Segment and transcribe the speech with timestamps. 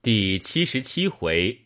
[0.00, 1.62] 第七十七回，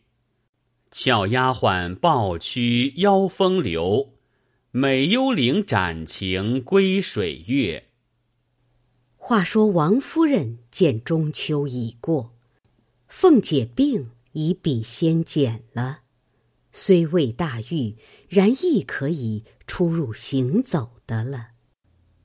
[0.90, 4.14] 俏丫鬟抱屈邀风流，
[4.70, 7.90] 美幽灵斩情归水月。
[9.16, 12.32] 话说王夫人见中秋已过，
[13.06, 16.00] 凤姐病已比先减了，
[16.72, 17.96] 虽未大愈，
[18.30, 21.48] 然亦可以出入行走的了，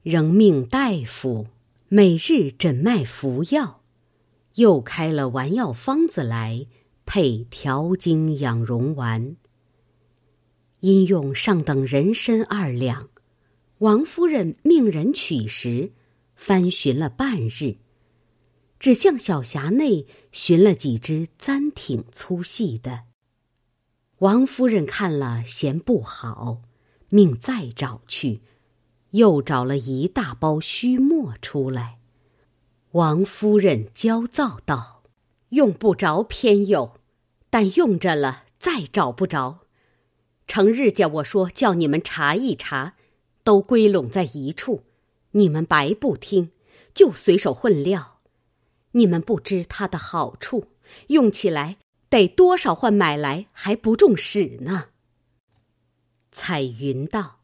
[0.04, 1.48] 仍命大夫
[1.90, 3.77] 每日诊脉服药。
[4.58, 6.66] 又开了丸药方子来，
[7.06, 9.36] 配调经养荣丸。
[10.80, 13.10] 因用上等人参二两，
[13.80, 15.92] 王夫人命人取时，
[16.34, 17.78] 翻寻了半日，
[18.80, 23.04] 只向小匣内寻了几只簪挺粗细的。
[24.20, 26.64] 王夫人看了嫌不好，
[27.10, 28.42] 命再找去，
[29.12, 31.97] 又找了一大包须末出来。
[32.92, 35.04] 王夫人焦躁道
[35.50, 36.94] ：“用不着偏有，
[37.50, 39.60] 但用着了再找不着。
[40.48, 42.96] 成日叫我说叫你们查一查，
[43.44, 44.84] 都归拢在一处，
[45.32, 46.52] 你们白不听，
[46.94, 48.20] 就随手混料。
[48.92, 50.68] 你们不知它的好处，
[51.08, 51.78] 用起来
[52.10, 54.86] 得多少换买来还不中使呢。”
[56.32, 57.42] 彩云道：“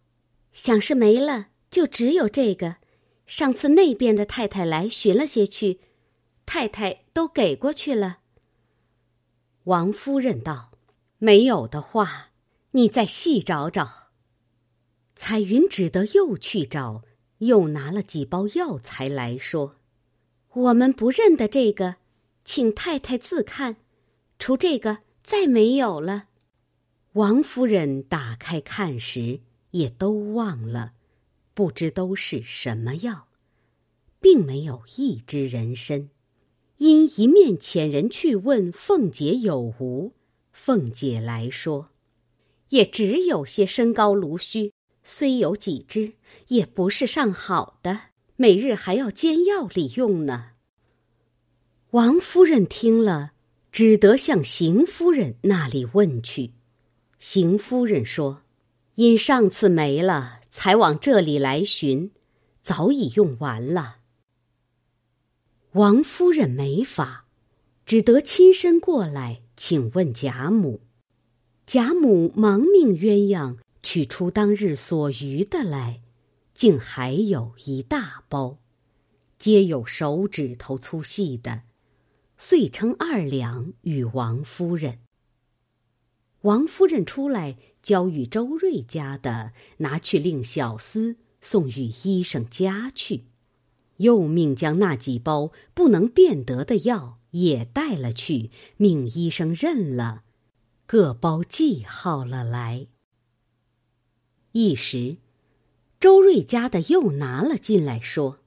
[0.53, 2.77] 想是没了，就只有这个。”
[3.25, 5.79] 上次那边的太太来寻了些去，
[6.45, 8.19] 太太都给过去了。
[9.65, 10.71] 王夫人道
[11.19, 12.31] ：“没有的话，
[12.71, 14.09] 你再细找找。”
[15.15, 17.03] 彩云只得又去找，
[17.38, 19.77] 又拿了几包药材来说
[20.53, 21.95] ：“我们不认得这个，
[22.43, 23.77] 请太太自看。
[24.37, 26.25] 除这个，再没有了。”
[27.13, 29.39] 王夫人打开看时，
[29.71, 30.93] 也都忘了。
[31.53, 33.27] 不知都是什么药，
[34.19, 36.09] 并没有一支人参。
[36.77, 40.13] 因一面遣人去问凤姐有无，
[40.51, 41.91] 凤姐来说，
[42.69, 46.13] 也只有些身高芦须，虽有几只，
[46.47, 47.99] 也不是上好的，
[48.36, 50.53] 每日还要煎药里用呢。
[51.92, 53.33] 王夫人听了，
[53.71, 56.53] 只得向邢夫人那里问去。
[57.19, 58.42] 邢夫人说
[58.95, 62.11] ：“因上次没了。”才往这里来寻，
[62.61, 63.97] 早已用完了。
[65.71, 67.25] 王夫人没法，
[67.87, 70.81] 只得亲身过来请问贾母。
[71.65, 76.03] 贾母忙命鸳鸯取出当日所余的来，
[76.53, 78.59] 竟还有一大包，
[79.39, 81.63] 皆有手指头粗细的，
[82.37, 84.99] 遂称二两与王夫人。
[86.42, 87.58] 王夫人出来。
[87.83, 93.26] 交与周瑞家的，拿去令小厮送与医生家去，
[93.98, 100.23] 又命将那几包不能辨得的药也带了去，命医生认了，
[100.86, 102.88] 各包记号了来。
[104.54, 105.17] 一时，
[105.99, 108.39] 周瑞家的又拿了进来，说：“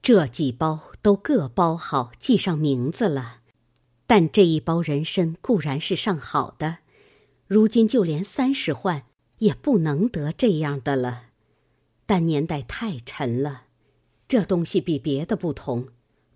[0.00, 3.40] 这几包都各包好，记上名字了，
[4.06, 6.78] 但这一包人参固然是上好的。”
[7.48, 9.04] 如今就连三十换
[9.38, 11.30] 也不能得这样的了，
[12.04, 13.62] 但年代太沉了，
[14.28, 15.88] 这东西比别的不同，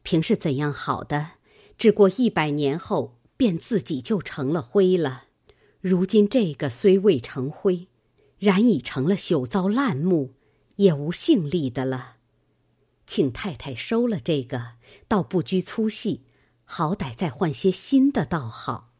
[0.03, 1.33] 凭是怎样好的，
[1.77, 5.25] 只过一百年后便自己就成了灰了。
[5.83, 7.89] 如今这个虽未成灰，
[8.39, 10.33] 然已成了朽糟烂木，
[10.77, 12.17] 也无性力的了。
[13.07, 16.23] 请太太收了这个，倒不拘粗细，
[16.65, 18.92] 好歹再换些新的倒好。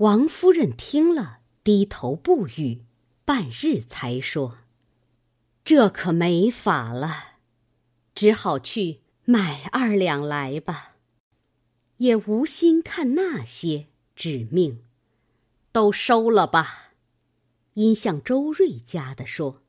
[0.00, 2.86] 王夫人听了，低头不语，
[3.26, 4.56] 半日才说
[5.62, 7.34] ：“这可没法了，
[8.14, 10.96] 只好去买二两来吧。”
[11.98, 14.82] 也无心看那些，指命
[15.70, 16.94] 都收了吧。
[17.74, 19.60] 因向周瑞家的说：“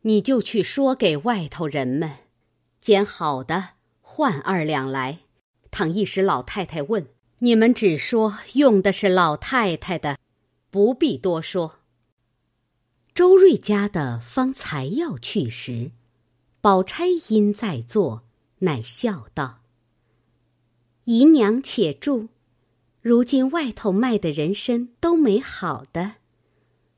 [0.00, 2.10] 你就去说给外头人们，
[2.80, 5.18] 捡好的换二两来。
[5.70, 7.06] 倘一时老太太问。”
[7.38, 10.18] 你们只说用的是老太太的，
[10.70, 11.80] 不必多说。
[13.12, 15.90] 周瑞家的方才要去时，
[16.60, 18.24] 宝钗因在座，
[18.60, 19.60] 乃笑道
[21.04, 22.28] ：“姨娘且住，
[23.00, 26.14] 如今外头卖的人参都没好的，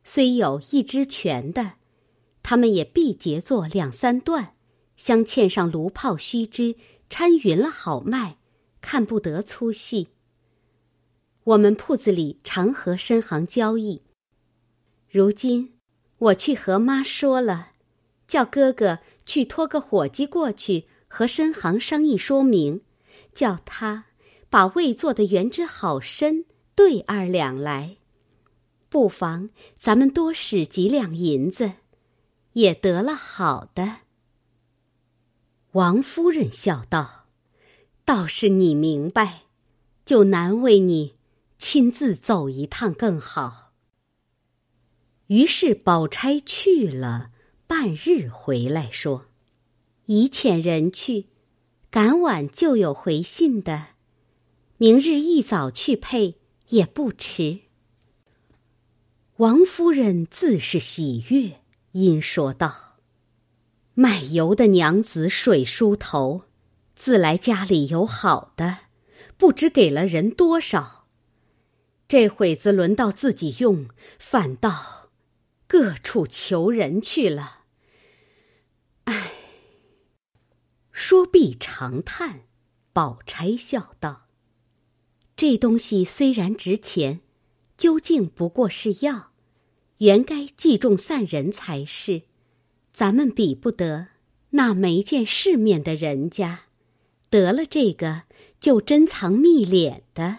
[0.05, 1.73] 虽有一支全的，
[2.43, 4.55] 他们也必结作两三段，
[4.97, 6.77] 镶嵌上炉泡须枝，
[7.11, 8.39] 掺匀了好卖，
[8.81, 10.09] 看不得粗细。”
[11.47, 14.03] 我们铺子里常和深行交易。
[15.09, 15.79] 如今
[16.19, 17.69] 我去和妈说了，
[18.27, 22.81] 叫哥哥去托个伙计过去和深行商议说明，
[23.33, 24.07] 叫他
[24.51, 26.45] 把未做的原之好参
[26.75, 27.99] 兑二两来，
[28.89, 31.75] 不妨咱们多使几两银子，
[32.55, 33.99] 也得了好的。”
[35.73, 37.27] 王夫人笑道
[38.05, 39.43] ：“倒是你明白，
[40.05, 41.15] 就难为你
[41.69, 43.73] 亲自走一趟更好。”
[45.27, 47.33] 于是宝钗去了，
[47.67, 49.27] 半日回来说
[50.07, 51.27] ：“已遣人去。”
[51.91, 53.87] 赶晚就有回信的，
[54.77, 57.63] 明日一早去配也不迟。
[59.39, 62.99] 王夫人自是喜悦，因说道
[63.95, 66.43] ：“卖油的娘子水梳头，
[66.95, 68.79] 自来家里有好的，
[69.37, 71.06] 不知给了人多少。
[72.09, 73.89] 这会子轮到自己用，
[74.19, 75.11] 反倒
[75.67, 77.65] 各处求人去了。”
[79.05, 79.33] 唉
[80.93, 82.43] 说毕长叹，
[82.93, 84.29] 宝钗笑道
[85.37, 87.21] ：“这东西虽然值钱，
[87.77, 89.33] 究竟不过是药，
[89.99, 92.23] 原该计重散人才是。
[92.93, 94.09] 咱们比不得
[94.51, 96.67] 那没见世面的人家，
[97.29, 98.23] 得了这个
[98.59, 100.39] 就珍藏秘敛的。”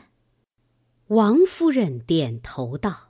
[1.08, 3.10] 王夫人点头道：“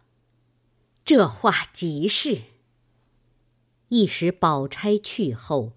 [1.04, 2.42] 这话极是。”
[3.90, 5.74] 一时宝钗去后。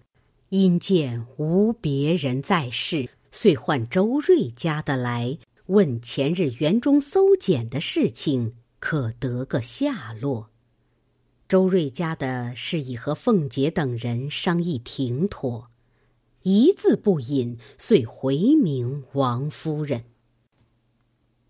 [0.49, 5.37] 因见无别人在世，遂唤周瑞家的来
[5.67, 10.49] 问前日园中搜检的事情，可得个下落。
[11.47, 15.71] 周瑞家的是已和凤姐等人商议停妥，
[16.41, 20.03] 一字不引，遂回明王夫人。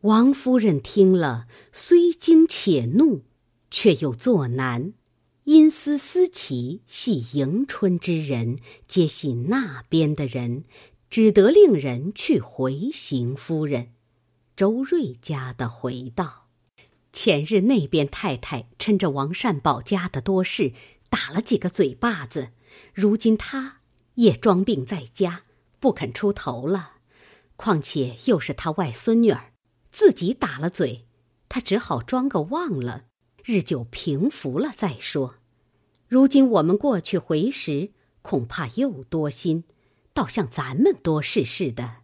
[0.02, 3.22] 王夫人听了，虽惊且怒，
[3.70, 4.94] 却又作难。
[5.44, 8.58] 因思思琪系迎春之人，
[8.88, 10.64] 皆系那边的人，
[11.08, 13.92] 只得令人去回邢夫人。
[14.56, 16.48] 周瑞家的回道：
[17.14, 20.74] 前日那边太太趁着王善保家的多事，
[21.12, 22.50] 打了几个嘴巴子，
[22.96, 23.82] 如今他
[24.16, 25.44] 也装病在家，
[25.80, 26.94] 不肯出头了。
[27.56, 29.51] 况且又是他外孙女儿，
[29.92, 31.06] 自己打了嘴，
[31.50, 33.06] 他只好装个忘了。
[33.44, 35.36] 日久平服了再说。
[36.08, 37.92] 如今我们过去回时，
[38.22, 39.64] 恐怕又多心，
[40.14, 41.98] 倒像咱们多事似的。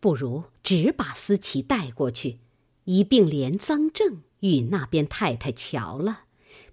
[0.00, 2.38] 不如只把思琪带过去，
[2.84, 6.24] 一并连赃证与那边太太瞧了。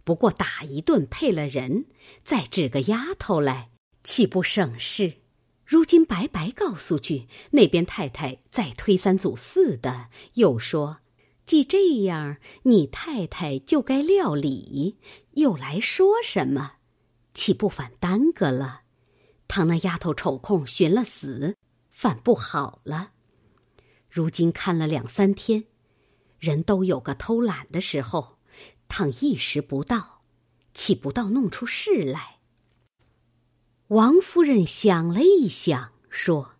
[0.03, 1.85] 不过打一顿配了人，
[2.23, 3.69] 再指个丫头来，
[4.03, 5.20] 岂不省事？
[5.71, 10.97] 如今白白告诉去，那边太太再推三阻四的，又说。
[11.45, 14.97] 既这样，你太太就该料理，
[15.35, 16.73] 又来说什么？
[17.33, 18.81] 岂不反耽搁了？
[19.47, 21.55] 倘那丫头抽空寻了死，
[21.89, 23.11] 反不好了。
[24.09, 25.63] 如今看了两三天，
[26.37, 28.39] 人都有个偷懒的时候，
[28.89, 30.23] 倘一时不到，
[30.73, 32.40] 岂不到弄出事来？
[33.91, 36.51] 王夫人想了一想，说：“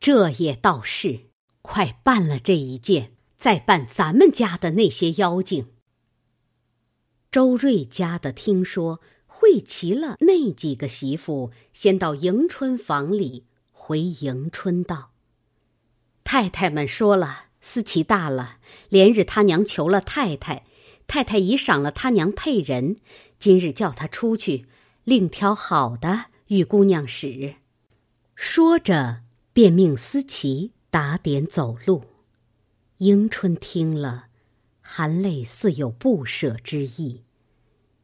[0.00, 1.26] 这也倒是，
[1.62, 5.68] 快办了这一件。”再办咱们家的那些妖精。
[7.30, 15.12] 周瑞家的听说会齐了那几个媳妇，先到迎春房里回迎春道
[16.24, 18.56] ：“太太们说了，思琪大了，
[18.88, 20.64] 连日他娘求了太太，
[21.06, 22.96] 太太已赏了他娘配人，
[23.38, 24.66] 今日叫他出去，
[25.04, 27.54] 另挑好的与姑娘使。”
[28.36, 32.04] 说着，便命思琪打点走路。
[32.98, 34.26] 迎春听了，
[34.80, 37.22] 含泪似有不舍之意。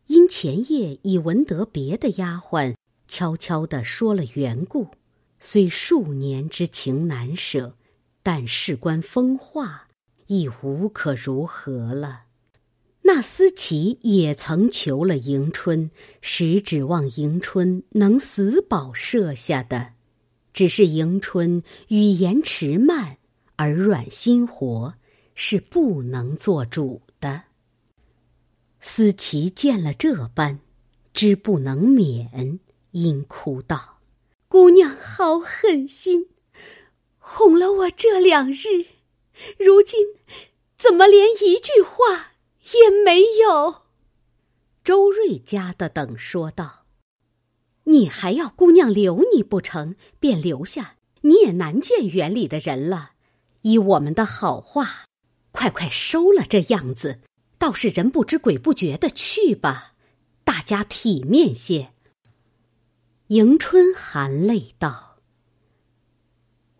[0.06, 2.74] 因前夜已闻得别的丫鬟
[3.08, 4.88] 悄悄地说了缘故，
[5.40, 7.76] 虽数年之情难舍，
[8.22, 9.88] 但事关风化，
[10.26, 12.24] 亦无可如何了。
[13.06, 15.90] 那思琪也曾求了迎春，
[16.22, 19.92] 实指望迎春能死保设下的，
[20.54, 23.18] 只是迎春语言迟慢。
[23.58, 24.94] 耳软心活，
[25.36, 27.42] 是不能做主的。
[28.80, 30.58] 思琪见了这般，
[31.12, 32.58] 知不能免，
[32.90, 34.00] 因哭道
[34.48, 36.30] ：“姑娘好狠心，
[37.18, 38.86] 哄了我这两日，
[39.56, 40.00] 如今
[40.76, 42.33] 怎么连一句话
[42.72, 43.82] 也没有？”
[44.82, 46.84] 周瑞家的等说道
[47.84, 49.96] ：“你还要姑娘留你不成？
[50.20, 53.12] 便留下，你也难见园里的人了。”
[53.62, 55.06] 依我们的好话，
[55.50, 57.20] 快快收了这样子，
[57.56, 59.94] 倒是人不知鬼不觉的去吧，
[60.44, 61.92] 大家体面些。
[63.28, 65.16] 迎春含泪道：“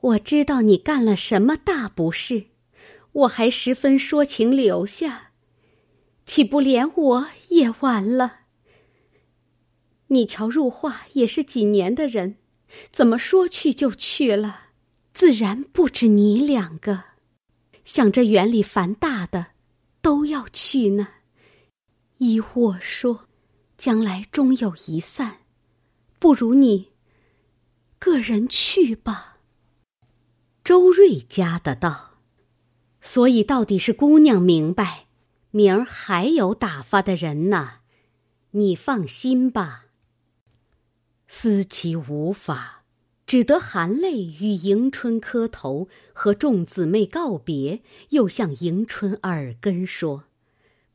[0.00, 2.48] 我知道你干了什么大不是，
[3.12, 5.30] 我还十分说情留下，
[6.24, 8.40] 岂不连我也完了？
[10.08, 12.36] 你瞧，入画也是几年的人，
[12.92, 14.60] 怎么说去就去了？
[15.12, 17.04] 自然不止你两个，
[17.84, 19.48] 想着园里凡大的，
[20.00, 21.08] 都要去呢。
[22.18, 23.28] 依我说，
[23.76, 25.38] 将来终有一散，
[26.18, 26.92] 不如你
[27.98, 29.38] 个人去吧。
[30.62, 32.18] 周瑞家的道，
[33.00, 35.03] 所以到底是姑娘明白，
[35.54, 37.74] 明儿还有打发的人呢，
[38.50, 39.84] 你放心吧。
[41.28, 42.82] 思其无法。
[43.24, 50.24] 只得含泪与迎春磕头，和众姊妹告别，又向迎春耳根说：“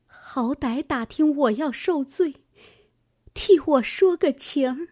[0.06, 2.36] 好歹打听我要受罪，
[3.34, 4.88] 替我说个情儿，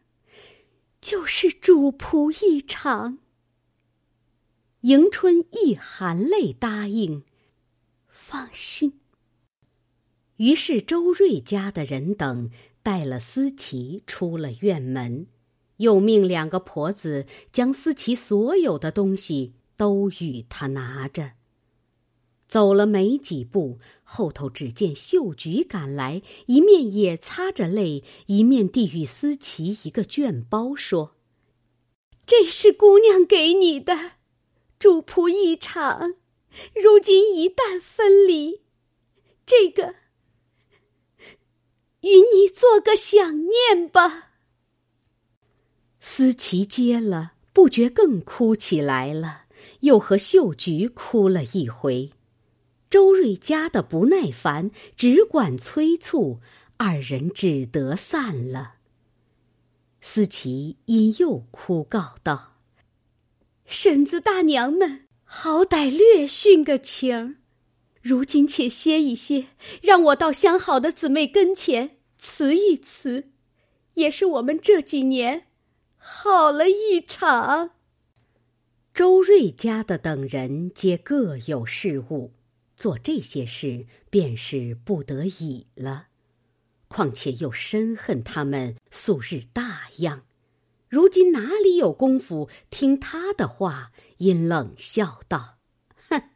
[0.99, 3.19] 就是主仆一场。”
[4.81, 7.23] 迎春一含泪答应
[8.07, 9.01] ：“放心。”
[10.37, 12.49] 于是周瑞家的人等
[12.81, 15.27] 带了思琪出了院门。
[15.77, 21.33] 又命两个婆子将思琪所有的东西都与他拿着。
[22.47, 31.17] 走了没几步，后头只见秀菊赶来，一面也擦着泪，一面递与思琪一个绢包，说
[32.25, 34.13] ：“这是姑娘给你的，
[34.79, 36.15] 主仆一场，
[36.73, 38.61] 如今一旦分离，
[39.45, 39.93] 这个
[42.07, 44.31] 与你做个想念吧。”
[45.99, 49.43] 思琪接了，不觉更哭起来了，
[49.81, 52.11] 又和秀菊哭了一回。
[52.89, 56.39] 周瑞家的不耐烦，只管催促，
[56.77, 58.75] 二人只得散了。
[59.99, 62.59] 思琪因又哭告道
[63.65, 67.35] ：“婶子大娘们，好歹略训个情儿，
[68.01, 69.47] 如今且歇一歇，
[69.81, 71.96] 让我到相好的姊妹跟前
[72.29, 73.29] 辞一辞，
[73.93, 75.47] 也是我们这几年。”
[75.95, 77.71] 好了一场。
[78.93, 82.33] 周瑞家的等人皆各有事务，
[82.75, 86.07] 做这些事便是不得已了。
[86.89, 90.23] 况且又深恨他们素日大样，
[90.89, 93.91] 如今哪里有功夫听他的话？
[94.17, 95.57] 因冷笑道
[96.09, 96.29] ：“哼，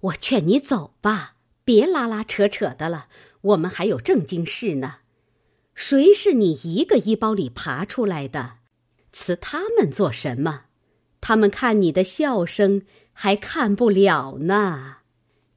[0.00, 3.08] 我劝你走吧，别拉拉扯扯的了。
[3.40, 5.00] 我们还有正经事呢。
[5.76, 8.54] 谁是你一个衣包里爬出来的？”
[9.12, 10.64] 辞他们做什么？
[11.20, 14.96] 他们看你的笑声还看不了呢。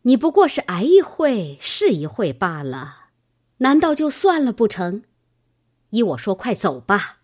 [0.04, 3.10] 你不过是挨一会是一会罢了，
[3.58, 5.04] 难道就算了不成？
[5.90, 7.20] 依我说，快走吧。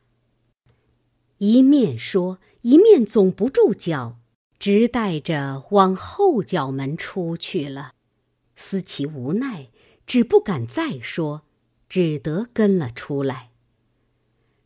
[1.38, 4.18] 一面说，一面总不住脚，
[4.60, 7.94] 直带着往后角门出去了。
[8.56, 9.70] 思琪无奈，
[10.06, 11.45] 只不敢再说，
[11.88, 13.51] 只得跟了出来。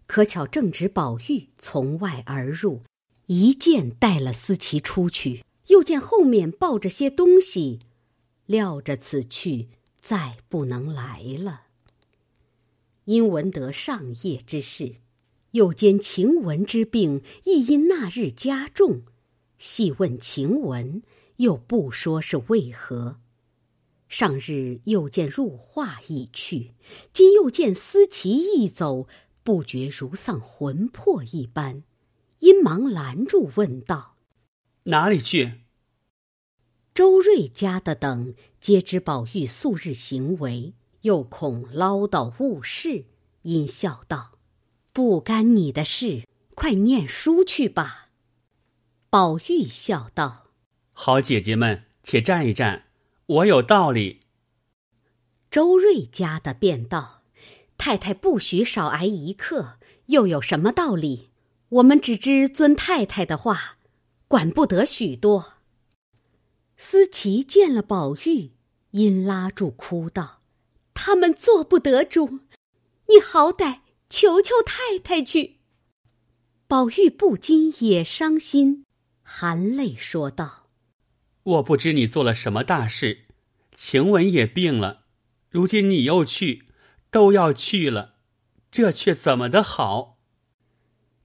[0.05, 2.81] 可巧正值宝玉从外而入，
[3.27, 7.79] 一见带了思琪出去，又见后面抱着些东西，
[8.47, 9.67] 料着此去
[10.01, 11.63] 再不能来了。
[13.05, 14.95] 因闻得上夜之事，
[15.51, 19.03] 又兼晴雯之病亦因那日加重，
[19.57, 21.01] 细问晴雯，
[21.37, 23.19] 又不说是为何。
[24.09, 26.73] 上日又见入画已去，
[27.13, 29.07] 今又见思琪一走。
[29.41, 31.83] 不觉如丧魂魄一般，
[32.39, 34.17] 因忙拦住问道
[34.83, 35.61] ：“哪里去？”
[36.93, 43.05] 周瑞家的等皆知宝玉素日行为，又恐唠叨误事，
[43.43, 44.39] 因笑道
[44.91, 48.09] ：“不干你的事，快念书去吧。”
[49.09, 50.51] 宝玉笑道
[50.91, 52.88] ：“好姐姐们，且站一站，
[53.29, 54.21] 我有道理。”
[55.49, 57.17] 周瑞家的便道。
[57.81, 61.29] 太太不许少挨一刻，又有什么道理？
[61.69, 63.77] 我们只知遵太太的话，
[64.27, 65.53] 管不得许多。
[66.75, 68.51] 思琪见了宝玉，
[68.91, 70.41] 因拉住哭道
[70.93, 72.39] ：“他们做不得主，
[73.07, 75.59] 你好歹求求太太去。”
[76.67, 78.85] 宝玉不禁也伤心，
[79.23, 80.67] 含泪说道
[81.49, 83.25] ：“我不知你做了什么大事，
[83.75, 85.05] 晴雯也病了，
[85.49, 86.65] 如今你又去。”
[87.11, 88.17] 都要去了，
[88.69, 90.19] 这却怎么的好？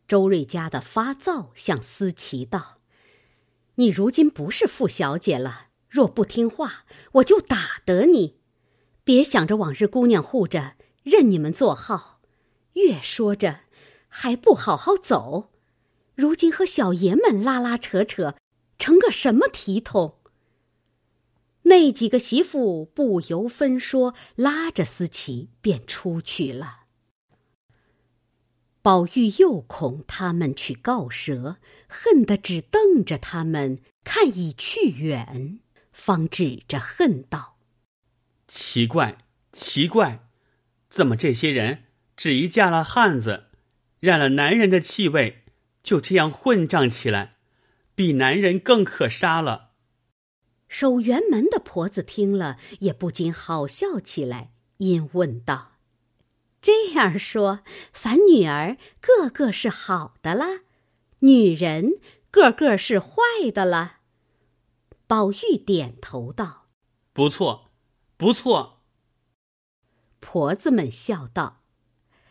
[0.09, 2.79] 周瑞家的发躁，向思琪道
[3.77, 8.39] ：“你如今不是富小姐了，若不听话，我就打得你。
[9.05, 12.23] 别想着往日姑娘护着，任你们做号。
[12.73, 13.61] 越说着，
[14.09, 15.51] 还不好好走。
[16.15, 18.37] 如今和小爷们拉拉扯扯，
[18.79, 20.19] 成个什么体统？
[21.63, 26.81] 那几个媳妇不由分说，拉着思琪便出去了。
[28.83, 31.57] 宝玉又恐他们去告蛇，
[31.89, 37.57] 恨得只瞪着他们看已去远，方指着恨道
[38.47, 40.29] ：“奇怪，奇怪，
[40.91, 43.47] 怎么这些人只一嫁了汉子，
[44.01, 45.45] 染了男人的气味，
[45.83, 47.34] 就这样混账起来，
[47.95, 49.73] 比男人更可杀了。”
[50.69, 55.73] 守园门的婆子听了，也不禁好笑起来，因问道。
[56.61, 57.61] 这样说，
[57.93, 60.63] 凡女儿个个是好的啦，
[61.21, 63.17] 女人个个是坏
[63.53, 64.01] 的啦。
[65.07, 66.69] 宝玉点头道
[67.13, 67.71] ：“不错，
[68.17, 68.81] 不错。”
[70.19, 71.63] 婆子们笑道：“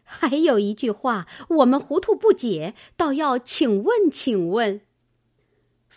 [0.04, 4.82] 还有一句话，我们糊涂不解，倒要请问，请问。”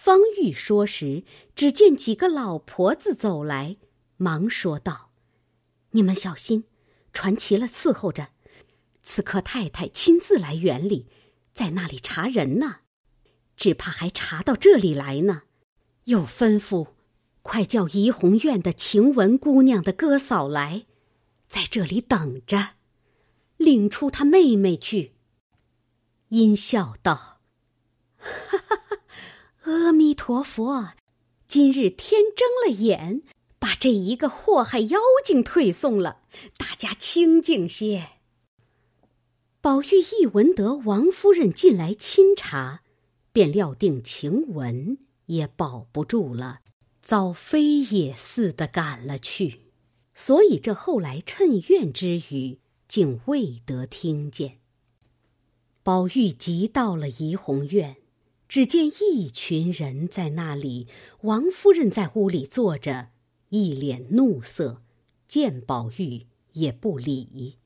[0.06, 1.25] 方玉说时，
[1.56, 3.76] 只见几个老婆子走来，
[4.16, 5.10] 忙说道
[5.90, 6.62] ：“你们小心。”
[7.12, 8.28] 传齐了，伺候着。
[9.02, 11.08] 此刻太太亲自来园里，
[11.52, 12.82] 在那里查人呢，
[13.56, 15.42] 只怕还查到这里来呢。
[16.04, 16.90] 又吩咐，
[17.42, 20.86] 快叫怡红院的晴雯姑娘的哥嫂来，
[21.48, 22.75] 在这里等着，
[23.56, 25.16] 领出她妹妹去。
[26.28, 27.40] 阴笑道
[28.16, 28.65] ：“哈哈，
[30.26, 30.95] 陀佛，
[31.47, 33.23] 今日天睁了眼。”
[33.61, 36.23] 把这一个祸害妖精退送了，
[36.56, 38.09] 大家清静些。
[39.61, 39.87] 宝玉
[40.21, 42.83] 一闻得王夫人进来亲查，
[43.33, 46.59] 便料定晴雯也保不住了，
[47.00, 49.61] 遭飞也似的赶了去，
[50.12, 54.59] 所以这后来趁怨之余，竟未得听见。
[55.85, 57.99] 宝玉急到了怡红院，
[58.49, 60.87] 只见一群人在那里，
[61.23, 63.09] 王夫人在屋里坐着。
[63.50, 64.83] 一脸怒色，
[65.26, 67.59] 见宝玉也不理。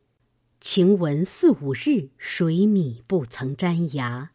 [0.61, 4.33] 晴雯四五日水米不曾沾牙，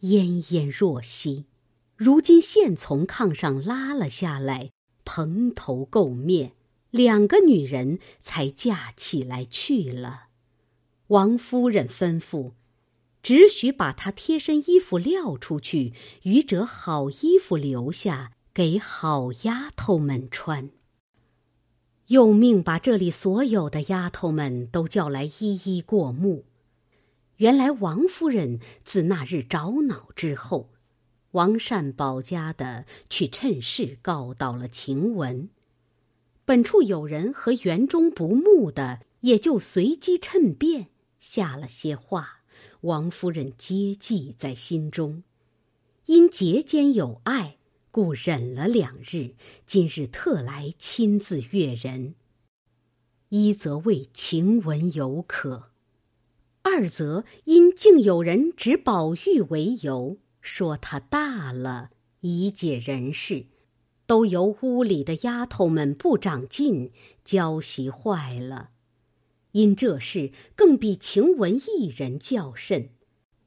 [0.00, 1.46] 奄奄若息。
[1.94, 4.70] 如今现从炕上拉了下来，
[5.04, 6.52] 蓬头垢面，
[6.90, 10.26] 两个女人才架起来去了。
[11.08, 12.54] 王夫人吩咐，
[13.28, 20.70] 只许把他贴身衣服撂出去，余者好衣服留下给好丫头们穿。
[22.06, 26.46] 又命把这里所有的丫头们都叫来一一过目。
[27.36, 30.70] 原来王夫人自那日着恼之后，
[31.32, 35.50] 王善保家的去趁势告到了晴雯。
[36.46, 40.86] 本处有人和园中不睦的，也就随机趁便
[41.18, 42.37] 下了些话。
[42.82, 45.24] 王夫人皆记在心中，
[46.06, 47.56] 因节间有爱。
[47.90, 49.34] 故忍了两日，
[49.66, 52.14] 今日特来亲自阅人。
[53.30, 55.70] 一则为晴雯有可，
[56.62, 63.46] 二则因竟有人指宝玉为由，说他大了，已解人事，
[64.06, 66.92] 都由屋里的丫头们不长进，
[67.24, 68.70] 教习坏了。
[69.52, 72.90] 因这事更比晴雯一人较甚。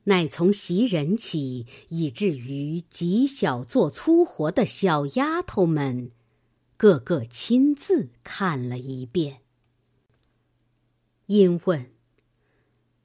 [0.05, 6.11] 乃从袭人起，以至于极小做粗活的小丫头们，
[6.75, 9.41] 个个亲自看了一遍。
[11.27, 11.91] 因问：“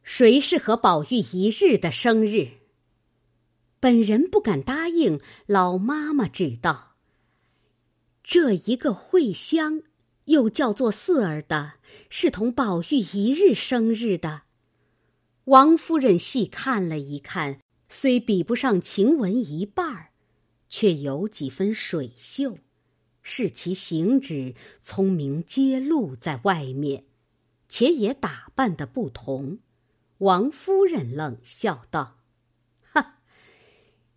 [0.03, 2.49] 谁是和宝玉一日的生日？”
[3.79, 5.21] 本人不敢答应。
[5.45, 6.97] 老妈妈知道，
[8.23, 9.83] 这一个会香，
[10.27, 11.75] 又叫做四儿的，
[12.09, 14.43] 是同宝玉一日生日的。
[15.45, 20.11] 王夫人细看了一看，虽比不上晴雯一半儿，
[20.69, 22.59] 却有几分水秀，
[23.23, 27.05] 是其行止聪明揭露在外面，
[27.69, 29.61] 且也打扮的不同。
[30.19, 32.19] 王夫人冷笑道
[32.93, 33.21] ：“哈，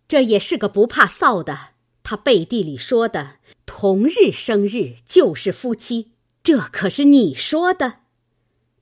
[0.08, 1.74] 这也是个不怕臊的。
[2.10, 6.10] 他背地里说的同日生日就是夫妻，
[6.42, 7.98] 这可是你说的。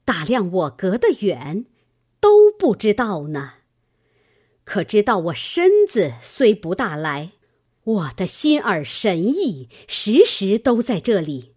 [0.07, 1.67] 打量我隔得远。”
[2.21, 3.53] 都不知道呢，
[4.65, 7.33] 可知道我身子虽不大来，
[7.85, 11.53] 我的心耳神意时时都在这里。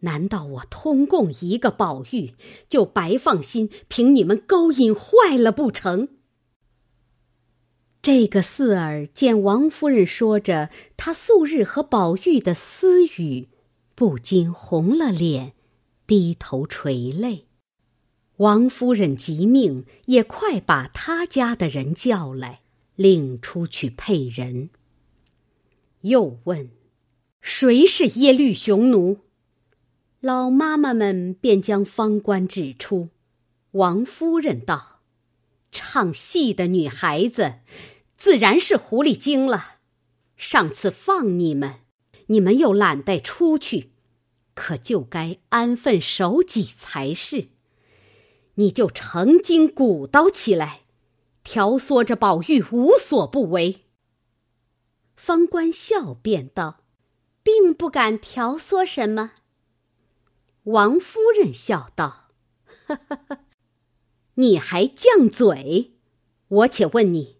[0.00, 2.34] 难道我通共一个宝玉，
[2.68, 6.08] 就白放心凭你们勾引坏了不成？
[8.02, 13.48] 这个四儿见王夫人说着她素日和宝玉的私语，
[13.94, 15.52] 不禁红了脸，
[16.04, 17.46] 低头垂泪。
[18.38, 22.62] 王夫人急命，也快把他家的人叫来。
[22.96, 24.68] 领出去配人。
[26.02, 26.70] 又问
[27.40, 29.20] ：“谁是耶律雄奴？”
[30.20, 33.08] 老妈妈们便将方官指出。
[33.72, 35.00] 王夫人道
[35.72, 37.54] ：“唱戏的女孩子，
[38.22, 39.78] 自然是狐狸精了。
[40.36, 41.80] 上次放你们，
[42.26, 43.90] 你们又懒得出去，
[44.54, 47.48] 可就该安分守己才是。
[48.54, 50.82] 你就成精鼓捣起来，
[51.42, 53.86] 挑唆着宝玉无所不为。”
[55.16, 56.84] 方官笑便道
[57.42, 59.32] ：“并不敢挑唆什么。”
[60.70, 62.28] 王夫人笑道
[62.86, 63.40] ：“哈哈哈，
[64.34, 65.96] 你还犟嘴！
[66.46, 67.38] 我且问你，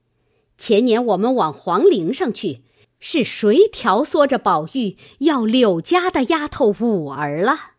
[0.64, 2.60] 前年我们往皇陵上去，
[3.00, 7.72] 是谁挑唆着宝玉要柳家的丫头五儿了？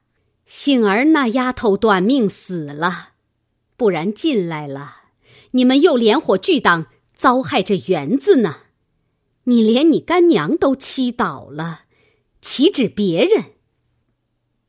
[0.45, 3.11] 幸而那丫头短命死了，
[3.77, 4.97] 不然进来了，
[5.51, 8.57] 你们又连伙聚党，糟害这园子呢。
[9.45, 11.83] 你连你干娘都欺倒了，
[12.41, 13.45] 岂止别人？”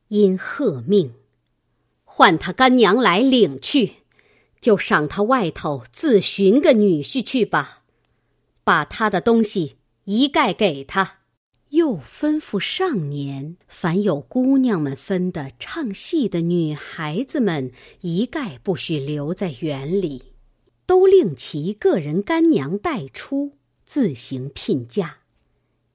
[0.06, 1.14] 因贺命，
[2.04, 3.94] 唤他干娘来领去，
[4.60, 7.80] 就赏他外头自寻个女婿去吧，
[8.64, 11.18] 把他的东西一概给他。
[11.70, 20.32] 又吩咐上年凡有姑娘们分的唱戏的女孩子们，一概不许留在园里，
[20.86, 23.52] 都令其个人干娘带出，
[23.84, 25.18] 自行聘嫁。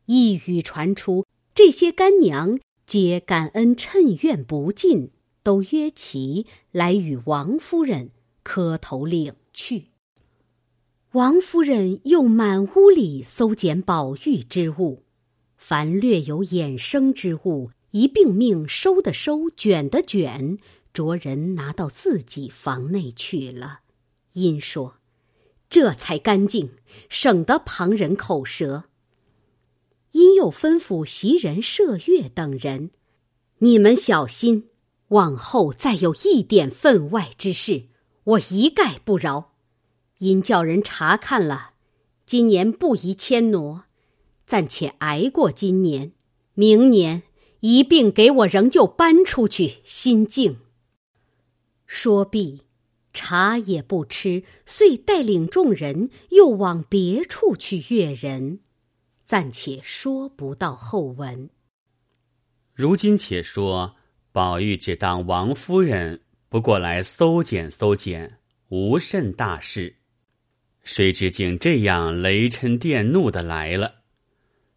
[0.05, 2.59] 一语传出，这些干娘。
[2.85, 5.11] 皆感恩趁愿不尽，
[5.43, 8.09] 都约齐来与王夫人
[8.41, 9.88] 磕头领去。
[11.13, 15.05] 王夫人又满屋里搜捡宝玉之物，
[15.57, 20.59] 凡略有衍生之物，一并命收的收，卷的卷，
[20.93, 23.79] 着人拿到自己房内去了。
[24.33, 24.97] 因说
[25.67, 26.73] ：“这才干净，
[27.09, 28.83] 省得旁人口舌。”
[30.13, 32.91] 因又吩咐袭人、麝月等人
[33.57, 34.69] ：“你们小心，
[35.07, 37.85] 往后再有一点分外之事，
[38.23, 39.48] 我一概不饶。
[40.19, 41.71] 因叫人查看了，
[42.25, 43.83] 今年不宜迁挪，
[44.45, 46.13] 暂且挨过今年，
[46.53, 47.23] 明年
[47.61, 50.57] 一并给我仍旧搬出去，心静。”
[51.85, 52.61] 说毕，
[53.13, 58.59] 茶也不吃，遂带领众人又往别处去阅人。
[59.25, 61.49] 暂且说不到后文。
[62.73, 63.95] 如今且说，
[64.31, 69.95] 宝玉只当王夫人不过来搜检搜检，无甚大事。
[70.83, 74.01] 谁知竟这样雷嗔电怒的来了，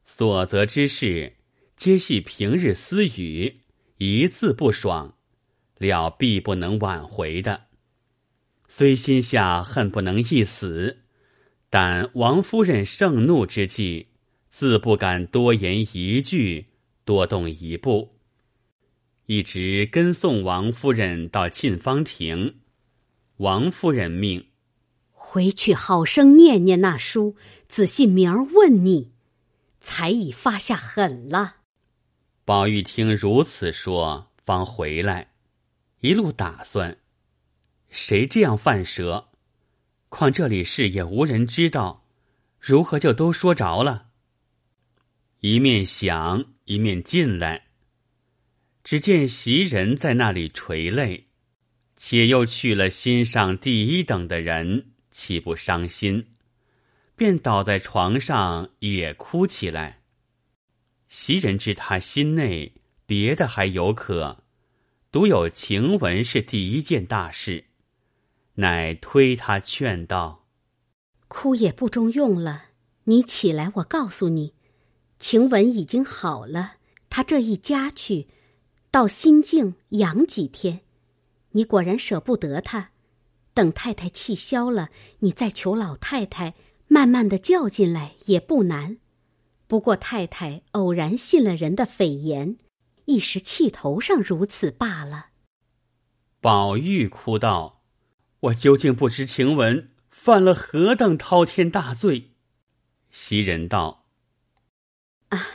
[0.05, 1.37] 所责之事
[1.77, 3.61] 皆系平日私语，
[3.99, 5.17] 一字不爽，
[5.79, 7.63] 料必不能挽回的。
[8.69, 11.03] 虽心下恨不能一死，
[11.69, 14.09] 但王夫人盛怒之际。
[14.49, 16.67] 自不敢多言一句，
[17.07, 18.19] 多动一步，
[19.25, 22.57] 一直跟送王夫人到沁芳亭。
[23.39, 24.49] 王夫人命
[25.33, 29.13] 回去好生念念那书，仔细明儿问你，
[29.81, 31.57] 才已发下狠了。
[32.45, 35.33] 宝玉听如此说，方回来，
[36.01, 36.99] 一路打算：
[37.89, 39.31] 谁这样犯舌？
[40.11, 42.05] 况这里事也无人知道，
[42.61, 44.09] 如何就都说着了？
[45.41, 47.69] 一面想，一面进来。
[48.85, 51.29] 只见袭人在那里垂泪，
[51.97, 56.27] 且又去了心上第一等的人，岂不伤心？
[57.15, 60.01] 便倒在床上也哭起来。
[61.09, 62.73] 袭人知他心内
[63.07, 64.43] 别的还有可，
[65.13, 67.67] 独有晴雯是第一件大事，
[68.55, 70.47] 乃推他劝道
[71.29, 72.71] ：“哭也不中用了，
[73.05, 74.55] 你起来，我告诉你。”
[75.21, 76.77] 晴雯已经好了，
[77.09, 78.27] 她这一家去，
[78.91, 80.81] 到心境养几天。
[81.51, 82.91] 你果然舍不得她，
[83.55, 86.55] 等太太气消了，你再求老太太
[86.89, 88.99] 慢慢的叫进来也不难。
[89.67, 92.59] 不过太太偶然信了人的蜚言，
[93.07, 95.29] 一时气头上如此罢了。
[96.41, 97.83] 宝玉哭道
[98.41, 102.33] ：“我究竟不知晴雯犯了何等滔天大罪。”
[103.11, 104.07] 袭人道。
[105.29, 105.47] 啊，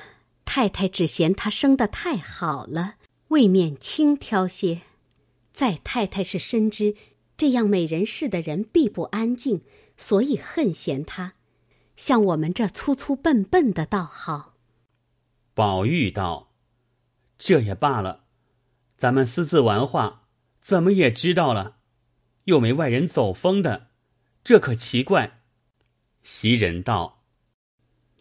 [0.46, 2.96] 太太只嫌他生的太好了，
[3.28, 4.82] 未免轻佻些。
[5.52, 6.96] 在太太是深知
[7.38, 9.62] 这样美人似的人必不安静，
[9.96, 11.36] 所以恨嫌他。
[11.96, 14.56] 像我们这粗粗笨笨的倒好。
[15.54, 16.52] 宝玉道
[17.38, 18.26] ：“这也罢了，
[18.98, 20.28] 咱们私自玩话，
[20.62, 21.78] 怎么也知道了，
[22.46, 23.88] 又没外人走风的，
[24.44, 25.42] 这可奇怪。”
[26.24, 27.24] 袭人道：“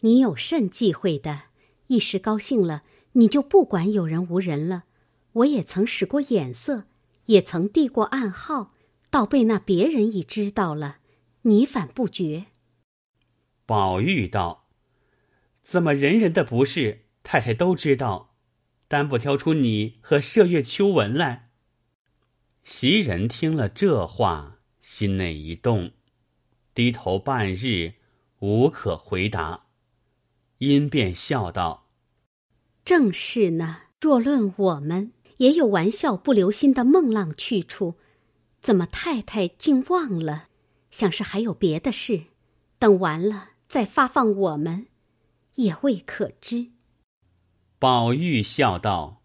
[0.01, 1.43] 你有甚忌讳的？
[1.87, 4.85] 一时高兴了，你就不管有人无人了。
[5.33, 6.85] 我也曾使过眼色，
[7.25, 8.73] 也曾递过暗号，
[9.17, 10.97] 倒被那别人已知道了，
[11.41, 12.45] 你反不觉。”
[13.65, 14.67] 宝玉道
[15.63, 18.35] ：“怎么人人的不是，太太都知道，
[18.87, 21.49] 单不挑出你和麝月、秋纹来？”
[22.63, 25.93] 袭人听了这话，心内一动，
[26.75, 27.93] 低头半日，
[28.37, 29.65] 无可回答，
[30.59, 31.87] 因便笑道
[32.85, 33.77] ：“正是呢。
[33.99, 37.95] 若论我们，也有玩笑不留心的梦浪去处，
[38.67, 40.49] 怎么太太竟忘了？
[40.91, 42.23] 想是还有别的事，
[42.77, 44.87] 等完了。”再发放我们，
[45.55, 46.71] 也未可知。
[47.79, 49.23] 宝玉笑道：“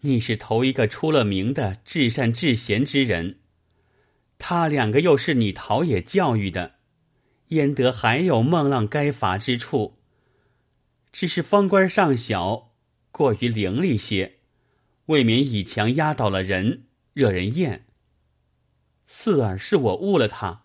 [0.00, 3.38] 你是头一个出了名的至善至贤之人，
[4.36, 6.74] 他两个又是你陶冶教育的，
[7.48, 9.96] 焉得还有孟浪该罚之处？
[11.10, 12.74] 只是方官尚小，
[13.10, 14.40] 过于伶俐些，
[15.06, 17.86] 未免以强压倒了人，惹人厌。
[19.06, 20.62] 四儿是我误了他。”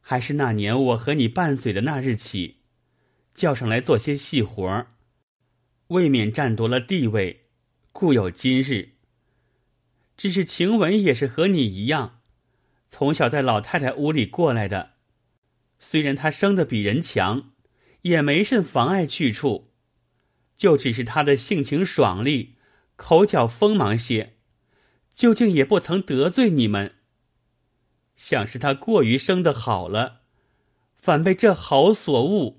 [0.00, 2.58] 还是那年我和你拌嘴的那日起，
[3.34, 4.86] 叫上来做些细活儿，
[5.88, 7.46] 未免占夺了地位，
[7.90, 8.90] 故有今日。
[10.16, 12.20] 只是晴雯也是和你一样，
[12.88, 14.92] 从小在老太太屋里过来的，
[15.80, 17.50] 虽然她生的比人强，
[18.02, 19.72] 也没甚妨碍去处，
[20.56, 22.54] 就只是她的性情爽利，
[22.94, 24.36] 口角锋芒些，
[25.16, 26.95] 究竟也不曾得罪你们。
[28.16, 30.22] 想是他过于生的好了，
[30.94, 32.58] 反被这好所误。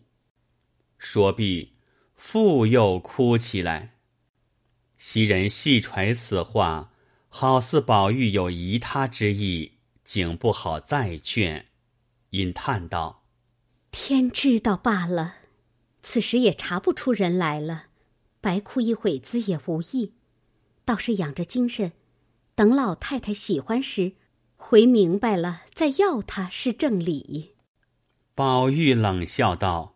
[0.97, 1.73] 说毕，
[2.15, 3.95] 复又哭起来。
[4.97, 6.91] 袭人细揣此话，
[7.29, 9.73] 好似宝玉有疑他之意，
[10.05, 11.67] 竟不好再劝，
[12.29, 13.23] 因叹道
[13.91, 15.37] ：“天知道罢了，
[16.01, 17.87] 此时也查不出人来了，
[18.41, 20.13] 白哭一会子也无益，
[20.85, 21.93] 倒是养着精神，
[22.55, 24.13] 等老太太喜欢时。”
[24.69, 27.55] 回明白了，再要他是正理。
[28.35, 29.95] 宝玉冷笑道：“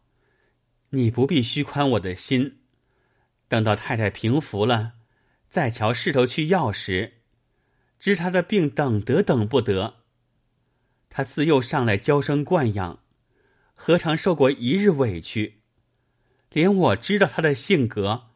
[0.92, 2.60] 你不必虚宽我的心，
[3.50, 4.94] 等到太太平服了，
[5.50, 7.16] 再瞧势头去要时，
[8.00, 9.96] 知他的病等得等不得。
[11.10, 13.04] 他自幼上来娇生惯养，
[13.74, 15.64] 何尝受过一日委屈？
[16.50, 18.30] 连我知道他的性格，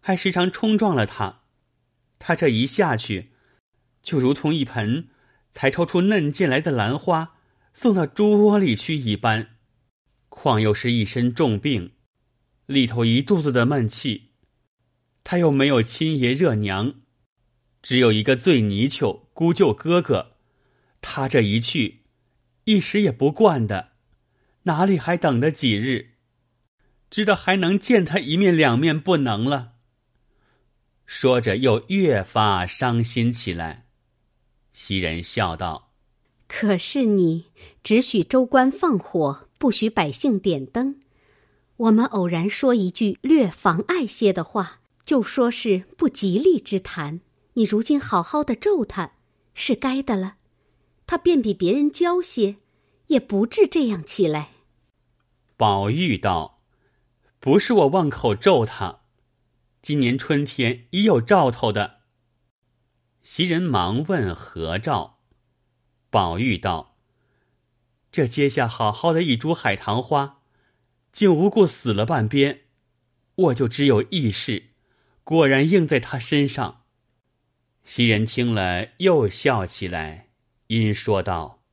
[0.00, 1.42] 还时常冲撞了他。
[2.18, 3.30] 他这一下去，
[4.02, 5.10] 就如同一盆……”
[5.56, 7.36] 才抽出嫩剑来的兰花，
[7.72, 9.56] 送到猪窝里去一般，
[10.28, 11.92] 况又是一身重病，
[12.66, 14.32] 里头一肚子的闷气，
[15.24, 16.96] 他又没有亲爷热娘，
[17.80, 20.32] 只有一个最泥鳅姑舅哥哥，
[21.00, 22.02] 他这一去，
[22.64, 23.92] 一时也不惯的，
[24.64, 26.16] 哪里还等得几日？
[27.08, 29.72] 知道还能见他一面两面不能了。
[31.06, 33.85] 说着，又越发伤心起来。
[34.78, 35.90] 袭人笑道
[36.46, 37.46] ：“可是你
[37.82, 41.00] 只许州官放火，不许百姓点灯。
[41.78, 47.22] 我们偶然说一句略妨碍些的话，就说是不吉利之谈。
[47.54, 49.12] 你如今好好的咒他，
[49.54, 50.36] 是该的了。
[51.06, 52.56] 他便比别人娇些，
[53.06, 54.50] 也不至这样起来。”
[55.56, 56.60] 宝玉道
[57.40, 59.00] ：“不是我妄口咒他，
[59.80, 61.95] 今年春天已有兆头的。”
[63.28, 65.18] 袭人忙问何兆，
[66.10, 66.96] 宝玉道
[68.12, 70.42] ：“这阶下好好的一株海棠花，
[71.10, 72.60] 竟无故死了半边，
[73.34, 74.66] 我就只有意事，
[75.24, 76.84] 果然应在他身上。”
[77.82, 80.28] 袭人听了又笑起来，
[80.68, 81.64] 因说道：“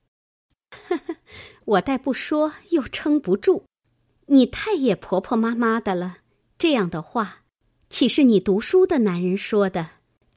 [0.89, 1.17] 呵呵，
[1.65, 3.65] 我待不说又撑不住，
[4.25, 6.17] 你太也婆婆妈妈的了。
[6.57, 7.43] 这样的话，
[7.89, 9.91] 岂是你读书的男人说的？”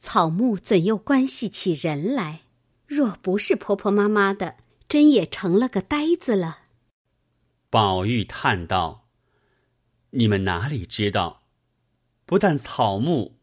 [0.08, 2.42] 草木怎又关系起人来？
[2.86, 4.54] 若不是婆婆妈妈的，
[4.88, 6.60] 真也成了个呆子了。
[7.70, 9.08] 宝玉叹道
[10.10, 11.42] ：“你们哪里知道？
[12.24, 13.40] 不但草木，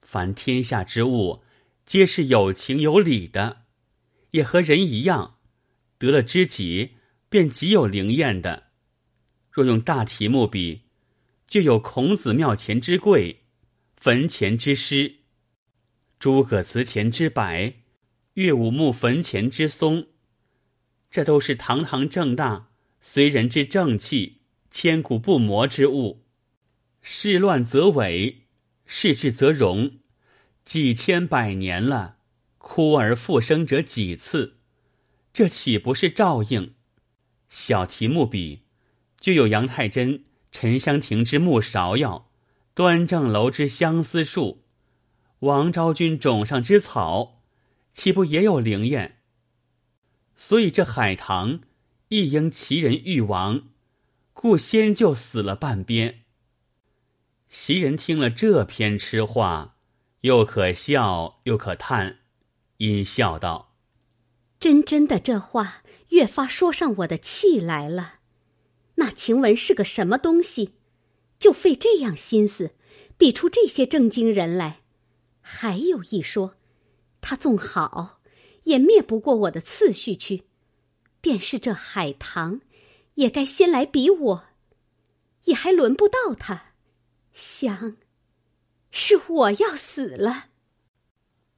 [0.00, 1.42] 凡天下之物，
[1.84, 3.62] 皆是有情有理的，
[4.30, 5.38] 也和人一样，
[5.98, 6.92] 得了知己，
[7.28, 8.68] 便极有灵验的。
[9.50, 10.82] 若用大题目比，
[11.48, 13.42] 就有孔子庙前之桂，
[13.96, 15.16] 坟前之诗。”
[16.18, 17.74] 诸葛祠前之柏，
[18.34, 20.06] 岳武穆坟前之松，
[21.10, 26.24] 这都是堂堂正大、随人之正气、千古不磨之物。
[27.02, 28.36] 事乱则萎，
[28.86, 29.98] 事治则荣。
[30.64, 32.16] 几千百年了，
[32.58, 34.56] 枯而复生者几次？
[35.32, 36.74] 这岂不是照应？
[37.48, 38.62] 小题目比，
[39.20, 42.32] 就有杨太真、沉香亭之木芍药，
[42.74, 44.65] 端正楼之相思树，
[45.40, 47.42] 王昭君冢上之草，
[47.92, 49.18] 岂不也有灵验？
[50.34, 51.60] 所以这海棠
[52.08, 53.68] 亦应其人欲亡，
[54.32, 56.22] 故先就死了半边。
[57.48, 59.76] 袭人听了这篇痴话，
[60.22, 62.18] 又可笑又可叹，
[62.78, 63.74] 因笑道
[64.58, 68.20] ：“真真的这话，越发说上我的气来了。
[68.96, 70.74] 那晴雯是个什么东西，
[71.38, 72.74] 就费这样心思，
[73.18, 74.80] 比出这些正经人来。
[75.48, 76.56] 还有一说，
[77.20, 78.20] 他纵好，
[78.64, 80.42] 也灭不过我的次序去。
[81.20, 82.62] 便是这海棠，
[83.14, 84.44] 也该先来比我，
[85.44, 86.72] 也还轮不到他。”
[87.32, 87.96] 想，
[88.90, 90.46] 是我要死了。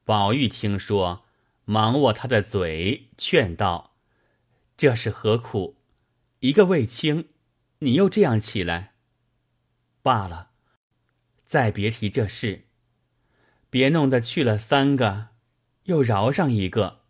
[0.03, 1.25] 宝玉听说，
[1.65, 3.95] 忙握他的嘴，劝道
[4.77, 5.77] ：“这是何苦？
[6.41, 7.29] 一个未清，
[7.79, 8.93] 你又这样起来。
[10.03, 10.51] 罢了，
[11.43, 12.68] 再别提这事。
[13.69, 15.29] 别弄得去了三个，
[15.83, 17.01] 又饶上一个。”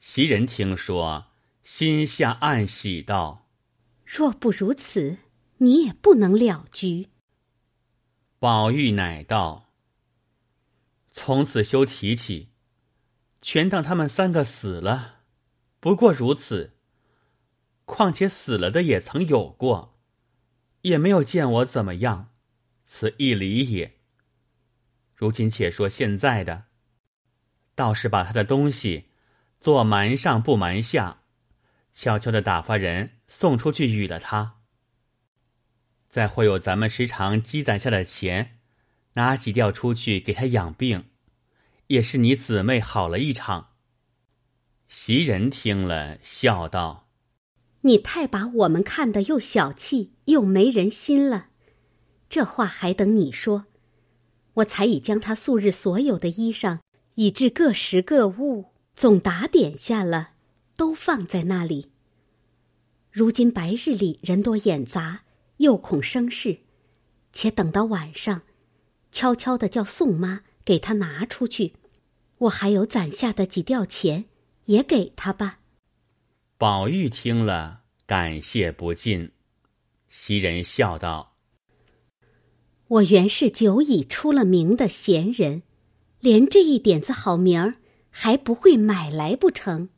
[0.00, 1.26] 袭人听说，
[1.62, 3.48] 心下暗喜道
[4.04, 5.18] ：“若不如此，
[5.58, 7.08] 你也不能了局。”
[8.38, 9.72] 宝玉乃道
[11.12, 12.50] ：“从此休提起，
[13.40, 15.20] 全当他们三个死了，
[15.80, 16.72] 不过如此。
[17.86, 19.98] 况且死了的也曾有过，
[20.82, 22.34] 也没有见我怎么样，
[22.84, 24.00] 此一理也。
[25.14, 26.64] 如今且说现在的，
[27.74, 29.06] 倒是把他的东西
[29.60, 31.22] 做瞒上不瞒下，
[31.92, 34.56] 悄悄的打发人送出去与了他。”
[36.08, 38.58] 再会有咱们时常积攒下的钱，
[39.14, 41.06] 拿几吊出去给他养病，
[41.88, 43.70] 也是你姊妹好了一场。
[44.86, 47.08] 袭人听了，笑道
[47.82, 51.48] ：“你太把我们看得又小气又没人心了。
[52.28, 53.66] 这话还等你说，
[54.54, 56.80] 我才已将他素日所有的衣裳，
[57.14, 60.30] 以致各食各物，总打点下了，
[60.76, 61.90] 都放在那里。
[63.10, 65.20] 如今白日里人多眼杂。”
[65.58, 66.58] 又恐生事，
[67.32, 68.42] 且等到晚上，
[69.12, 71.74] 悄悄的叫宋妈给他拿出去。
[72.38, 74.24] 我还有攒下的几吊钱，
[74.64, 75.60] 也给他吧。
[76.58, 79.30] 宝玉听了，感谢不尽。
[80.08, 81.33] 袭人笑道
[82.88, 85.62] ：“我原是久已出了名的闲人，
[86.20, 87.74] 连这一点子好名儿
[88.10, 89.88] 还不会买来不成？”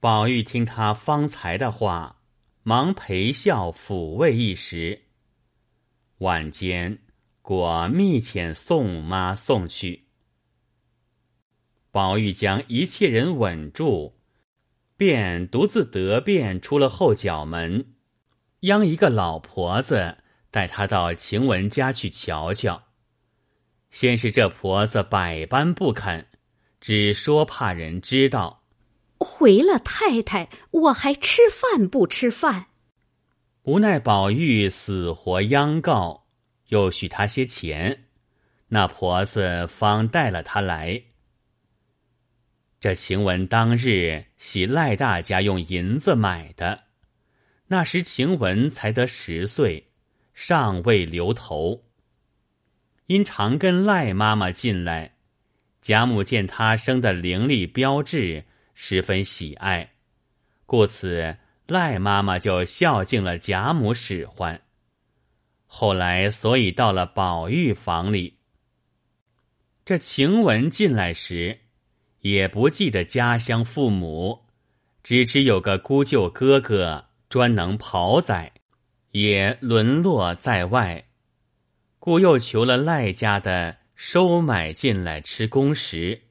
[0.00, 2.20] 宝玉听他方才的话。
[2.66, 5.02] 忙陪笑抚慰一时。
[6.20, 6.98] 晚间，
[7.42, 10.06] 果密遣宋妈送去。
[11.90, 14.14] 宝玉将一切人稳住，
[14.96, 17.92] 便独自得便出了后角门，
[18.60, 20.16] 央一个老婆子
[20.54, 22.80] 带他到晴雯家去瞧瞧。
[23.90, 26.28] 先是这婆子百般不肯，
[26.80, 28.62] 只说怕人知道。
[29.18, 32.66] 回了太太，我还吃饭不吃饭？
[33.62, 36.28] 无奈宝玉死活央告，
[36.68, 38.04] 又许他些钱，
[38.68, 41.02] 那婆子方带了他来。
[42.78, 46.84] 这晴雯当日喜赖大家用银子买的，
[47.66, 49.88] 那时晴雯才得十岁，
[50.34, 51.84] 尚未留头。
[53.06, 55.16] 因常跟赖妈妈进来，
[55.80, 58.44] 贾母见他生的伶俐标致。
[58.76, 59.92] 十分喜爱，
[60.66, 61.36] 故此
[61.68, 64.60] 赖妈妈就孝敬了贾母使唤。
[65.64, 68.38] 后来，所以到了宝玉房里，
[69.84, 71.60] 这晴雯进来时，
[72.18, 74.46] 也不记得家乡父母，
[75.04, 78.53] 只知有个姑舅哥哥专能跑仔，
[79.14, 81.04] 也沦落在外，
[82.00, 86.22] 故又求了赖家的收买进来吃公食。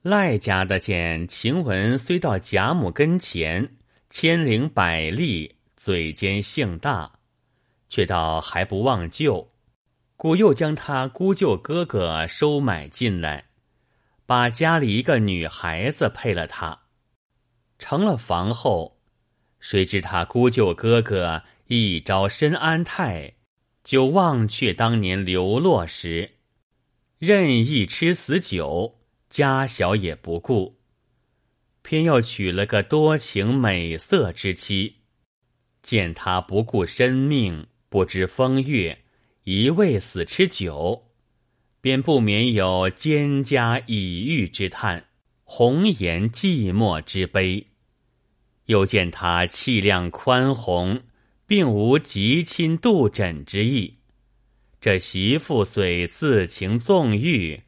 [0.00, 3.76] 赖家的见晴雯虽到贾母跟前，
[4.08, 7.18] 千灵百丽，嘴尖性大，
[7.90, 9.52] 却倒还不忘旧，
[10.16, 13.48] 故又将他姑舅哥哥收买进来，
[14.24, 16.84] 把家里一个女孩子配了他，
[17.78, 18.96] 成了房后。
[19.58, 21.42] 谁知他姑舅哥哥
[21.72, 23.34] 一朝身安泰，
[23.84, 26.32] 就忘却当年流落时，
[27.20, 28.98] 任意吃死酒。
[29.28, 30.80] 家小也不顾，
[31.82, 34.96] 偏要娶了个多情美色之妻。
[35.80, 39.04] 见他不顾生命，不知风月，
[39.44, 41.12] 一味死吃酒，
[41.80, 45.06] 便不免有蒹葭已郁之叹，
[45.44, 47.64] 红颜寂寞之悲。
[48.64, 51.00] 又见他气量宽宏，
[51.50, 53.96] 并无极亲妒枕之意。
[54.80, 57.60] 这媳妇虽自情纵欲，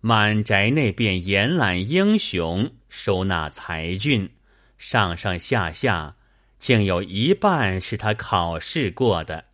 [0.00, 4.28] 满宅内便延揽英雄，收纳才俊，
[4.76, 6.16] 上上下下，
[6.58, 9.44] 竟有一半是他考试过的。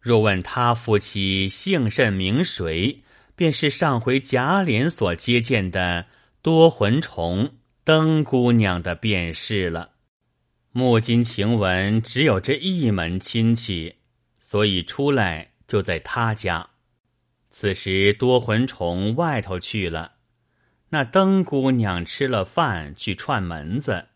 [0.00, 3.00] 若问他夫妻姓甚名谁，
[3.34, 6.04] 便是上回贾琏所接见的
[6.42, 7.50] 多魂虫
[7.84, 9.93] 灯姑娘的便是了。
[10.76, 13.94] 木金晴雯只有这一门亲戚，
[14.40, 16.68] 所以出来就在他家。
[17.52, 20.14] 此时多魂虫外头去了，
[20.88, 24.08] 那灯姑娘吃了饭去串门子，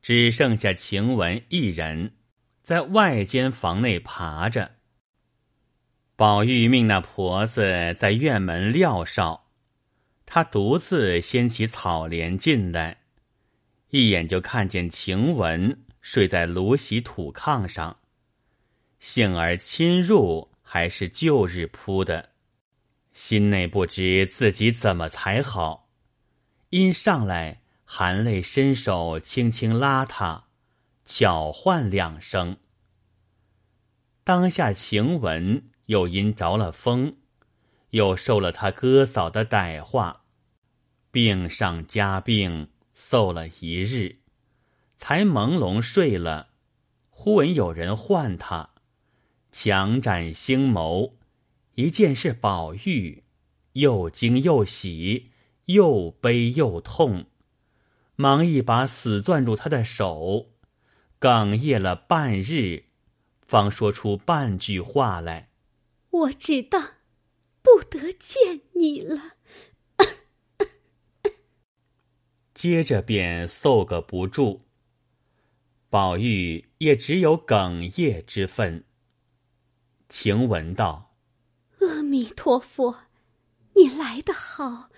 [0.00, 2.12] 只剩下晴雯一人
[2.62, 4.70] 在外间房内爬着。
[6.16, 9.48] 宝玉命那婆子在院门撂哨，
[10.24, 13.02] 他独自掀起草帘进来，
[13.90, 17.96] 一眼就看见晴雯睡在芦席土炕上。
[18.98, 22.30] 幸而侵入还是旧日铺的，
[23.12, 25.88] 心内不知自己怎么才好，
[26.68, 30.44] 因上来含泪伸手轻轻拉他，
[31.04, 32.56] 巧唤两声。
[34.24, 35.62] 当下晴雯。
[35.86, 37.16] 又因着了风，
[37.90, 40.22] 又受了他哥嫂的歹话，
[41.10, 44.19] 病上加病，嗽了一日，
[45.00, 46.50] 才朦胧睡了。
[47.08, 48.68] 忽闻有人唤他，
[49.50, 51.14] 强展星眸，
[51.74, 53.24] 一见是宝玉，
[53.72, 55.30] 又惊又喜，
[55.64, 57.24] 又悲又痛，
[58.14, 60.50] 忙一把死攥住他的手，
[61.18, 62.84] 哽咽了半日，
[63.46, 65.48] 方说出半句话来。
[66.10, 66.78] 我知道，
[67.62, 69.36] 不得见你了。
[72.52, 74.66] 接着便嗽个不住。
[75.90, 78.84] 宝玉也只有哽咽之分。
[80.08, 81.16] 晴雯道
[81.82, 83.06] ：“阿弥陀佛，
[83.74, 84.88] 你来得好。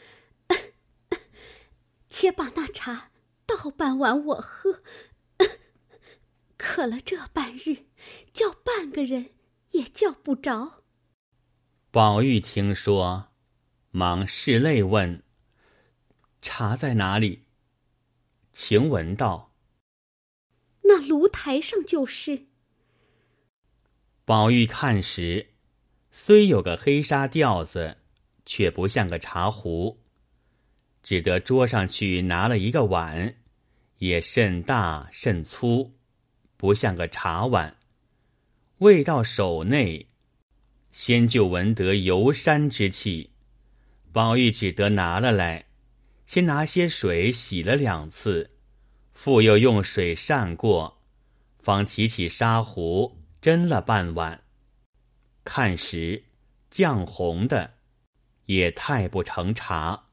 [2.11, 3.11] 且把那茶
[3.47, 4.83] 倒半碗我喝。
[6.59, 7.87] 渴了这半日，
[8.35, 9.31] 叫半个人
[9.71, 10.85] 也叫不着。”
[11.91, 13.29] 宝玉听说，
[13.91, 15.23] 忙拭泪问
[16.43, 17.45] ：“茶在哪里？”
[18.53, 19.52] 晴雯道
[20.83, 22.47] ：“那炉台上就是。”
[24.25, 25.49] 宝玉看时，
[26.11, 27.99] 虽有个黑纱吊子，
[28.47, 30.01] 却不像个茶壶，
[31.03, 33.35] 只得桌上去拿了一个碗，
[33.99, 35.93] 也甚大甚粗，
[36.57, 37.77] 不像个茶碗，
[38.79, 40.07] 未到手内。
[40.93, 43.33] 先就闻得游山之气，
[44.13, 45.67] 宝玉只得拿了来，
[46.27, 48.52] 先拿些水洗了两次，
[49.23, 51.01] 复又用水涮过，
[51.61, 54.43] 方提起砂壶斟了半碗。
[55.45, 56.25] 看时，
[56.73, 57.75] 绛红的，
[58.47, 60.09] 也太不成茶。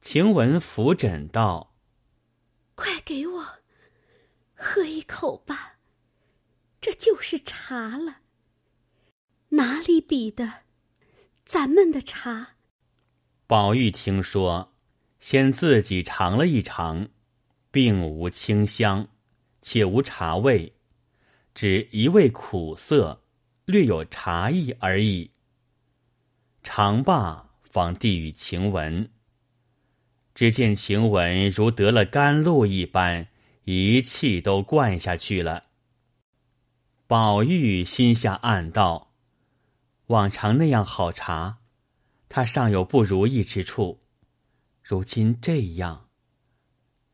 [0.00, 1.76] 晴雯扶枕道
[2.74, 3.46] ：“快给我
[4.56, 5.76] 喝一口吧，
[6.80, 8.22] 这就是茶了。”
[9.50, 10.64] 哪里比的，
[11.44, 12.56] 咱们的茶？
[13.46, 14.74] 宝玉听说，
[15.20, 17.08] 先自己尝了一尝，
[17.72, 19.08] 并无清香，
[19.60, 20.72] 且无茶味，
[21.52, 23.24] 只一味苦涩，
[23.64, 25.32] 略有茶意而已。
[26.62, 29.08] 长罢，方递与晴雯。
[30.34, 33.26] 只见晴雯如得了甘露一般，
[33.64, 35.64] 一气都灌下去了。
[37.06, 39.08] 宝玉心下暗道。
[40.08, 41.58] 往常那样好茶，
[42.28, 44.00] 他尚有不如意之处，
[44.82, 46.08] 如今这样，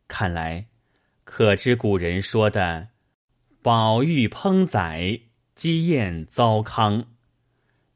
[0.08, 0.66] 看来
[1.24, 2.88] 可知古人说的
[3.62, 5.20] “宝玉烹宰，
[5.54, 7.04] 鸡宴糟糠”，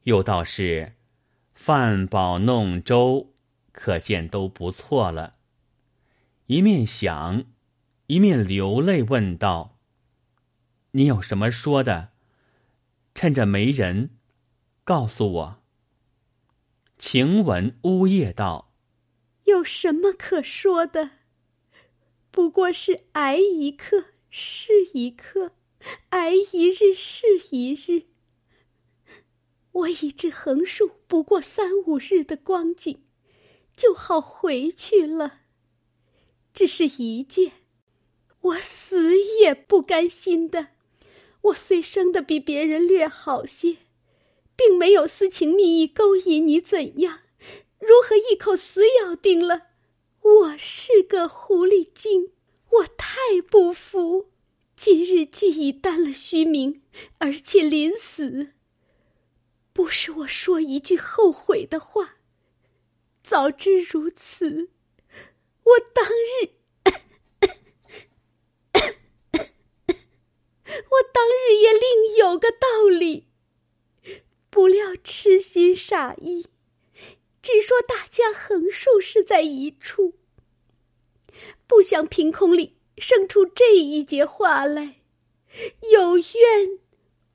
[0.03, 0.93] 又倒是
[1.53, 3.33] “饭饱弄粥”，
[3.73, 5.35] 可见都不错了。
[6.45, 7.43] 一面想，
[8.07, 9.79] 一面流泪问道
[10.91, 12.09] ：“你有什么说的？
[13.15, 14.11] 趁着没人。”
[14.85, 15.63] 告诉我。
[16.97, 18.73] 晴雯呜咽道
[19.45, 21.09] ：“有什么可说的？
[22.33, 25.51] 不过是挨一刻是一刻，
[26.09, 28.07] 挨一日是一日。
[29.71, 33.03] 我已至横竖不过三五日的光景，
[33.77, 35.41] 就好回去了。
[36.55, 37.51] 只是一件，
[38.41, 40.69] 我死也不甘心的。
[41.41, 43.77] 我虽生的比别人略好些。”
[44.55, 47.19] 并没有私情蜜意勾引你，怎样？
[47.79, 49.72] 如何一口死咬定了？
[50.23, 52.31] 我是个狐狸精，
[52.69, 53.17] 我太
[53.49, 54.31] 不服！
[54.73, 56.81] 今日既已担了虚名，
[57.17, 58.53] 而且临死，
[59.73, 62.19] 不是我说一句后悔的话。
[63.21, 64.69] 早知如此，
[65.63, 66.51] 我当日，
[70.71, 73.27] 我当日也另有个道理。
[74.49, 76.47] 不料痴心傻意，
[77.43, 80.15] 只说大家横竖是在一处，
[81.67, 82.77] 不想凭空里。
[82.99, 85.01] 生出这一节话来，
[85.91, 86.79] 有怨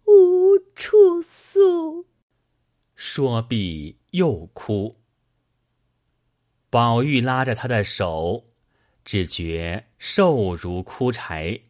[0.05, 2.07] 无处诉。
[2.95, 5.01] 说毕又哭。
[6.71, 8.53] 宝玉拉着他的手，
[9.05, 11.61] 只觉瘦如枯柴，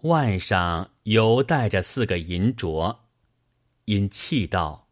[0.00, 2.98] 腕上犹带着四个银镯，
[3.84, 4.88] 因气道：“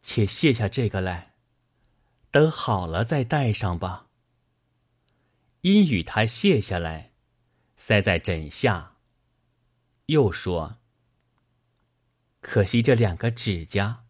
[0.00, 1.33] 且卸下这个来，
[2.34, 4.08] 等好了再戴上吧。”
[5.62, 7.12] 因与他卸下来，
[7.76, 8.96] 塞在枕下。
[10.06, 10.78] 又说
[12.42, 14.02] ：“可惜这两个指甲，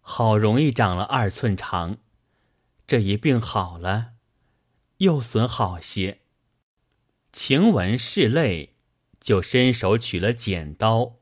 [0.00, 1.96] 好容易长了二寸长，
[2.86, 4.12] 这一病好了，
[4.98, 6.20] 又损好些。”
[7.34, 8.76] 晴雯拭泪，
[9.20, 11.16] 就伸手取了剪刀，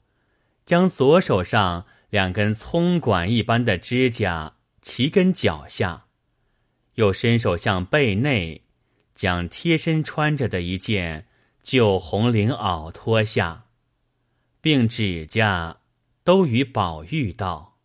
[0.67, 4.54] 将左手上两根葱管一般的指甲
[4.85, 6.07] 齐根脚下，
[6.95, 8.61] 又伸手向背内。
[9.15, 11.29] 将贴身穿着的一件
[11.63, 13.67] 旧红绫袄脱下，
[14.61, 15.79] 并指甲
[16.25, 17.79] 都与宝玉道：“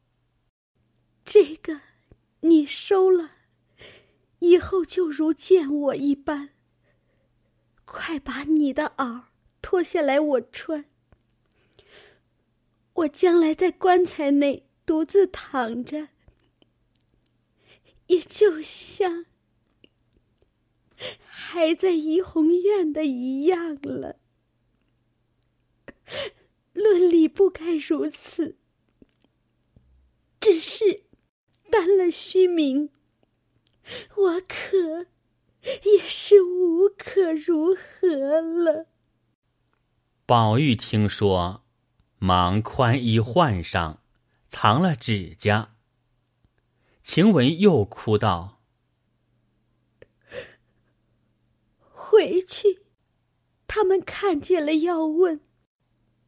[1.24, 1.82] 这个
[2.40, 3.34] 你收了，
[4.40, 6.50] 以后就如见我一般。
[7.86, 9.26] 快把你的袄
[9.62, 10.86] 脱下来，我穿。
[12.94, 16.08] 我将来在棺材内独自躺着，
[18.10, 19.26] 也就像……”
[21.26, 24.20] 还在怡红院的一样了，
[26.74, 28.58] 论理不该如此。
[30.40, 31.06] 只是
[31.72, 32.90] 担了虚名，
[34.16, 35.08] 我可
[35.84, 38.88] 也是无可如何了。
[40.26, 41.64] 宝玉听说，
[42.18, 44.04] 忙宽衣换上，
[44.50, 45.78] 藏了指甲。
[47.12, 48.62] 晴雯又哭道。
[51.80, 52.84] 回去，
[53.66, 55.42] 他们看见了要问，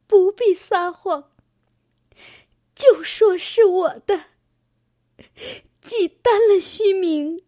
[0.07, 1.33] 不必撒谎，
[2.73, 4.23] 就说是我的。
[5.81, 7.43] 既担了虚名，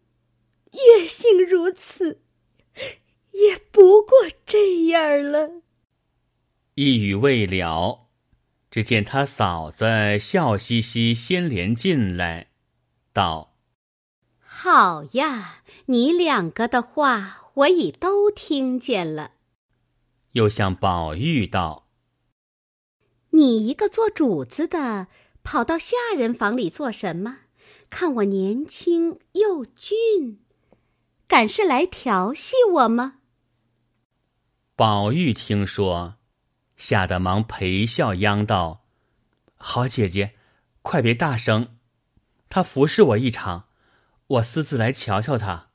[0.70, 2.22] 越性如此，
[3.32, 4.16] 也不过
[4.46, 5.60] 这样了。
[6.74, 8.06] 一语未了，
[8.70, 9.84] 只见他嫂子
[10.20, 12.53] 笑嘻嘻先连进来，
[13.14, 13.54] 道
[14.38, 19.30] ：“好呀，你两个的话。”我已都听见了。
[20.32, 21.86] 又向宝玉道
[23.30, 25.06] ：“你一个做主子的，
[25.44, 27.42] 跑到下人房里做什么？
[27.88, 30.40] 看我年轻又俊，
[31.28, 33.18] 敢是来调戏我吗？”
[34.74, 36.16] 宝玉听说，
[36.76, 38.84] 吓得忙陪笑央道
[39.54, 40.34] ：“好姐姐，
[40.82, 41.76] 快别大声，
[42.54, 43.64] 他服侍我一场，
[44.28, 45.70] 我私自来瞧瞧他。”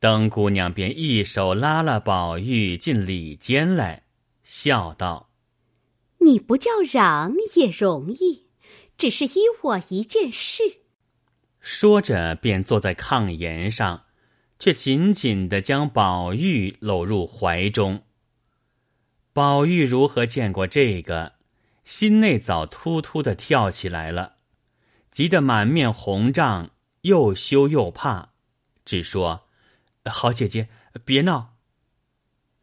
[0.00, 4.04] 灯姑娘便一手拉了宝玉进里间来，
[4.42, 5.28] 笑道
[6.24, 8.46] ：“你不叫嚷也容易，
[8.96, 10.62] 只是依我一件事。”
[11.60, 14.06] 说着便坐在炕沿上，
[14.58, 18.04] 却紧紧的将宝玉搂入怀中。
[19.34, 21.34] 宝玉如何见过这个，
[21.84, 24.36] 心内早突突的跳起来了，
[25.18, 28.34] 急得满面红胀，又羞又怕，
[28.84, 29.48] 只说。
[30.04, 30.68] 好姐姐，
[31.04, 31.56] 别闹。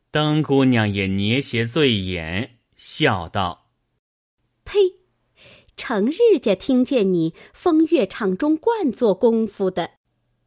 [0.09, 3.71] 灯姑娘也捏斜醉眼，笑道
[4.63, 4.79] ：“呸！
[5.75, 9.95] 成日家听见你风月场中惯做功夫的，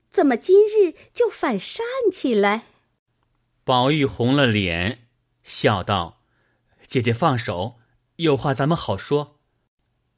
[0.09, 2.69] 怎么今日就反善起来？”
[3.65, 5.11] 宝玉红了脸，
[5.43, 6.23] 笑道
[6.89, 7.75] ：“姐姐放手，
[8.17, 9.41] 有话咱们好说。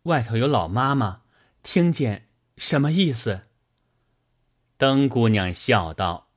[0.05, 1.23] 外头有老妈妈，
[1.63, 3.43] 听见什么意思？”
[4.79, 6.29] 灯姑娘笑道。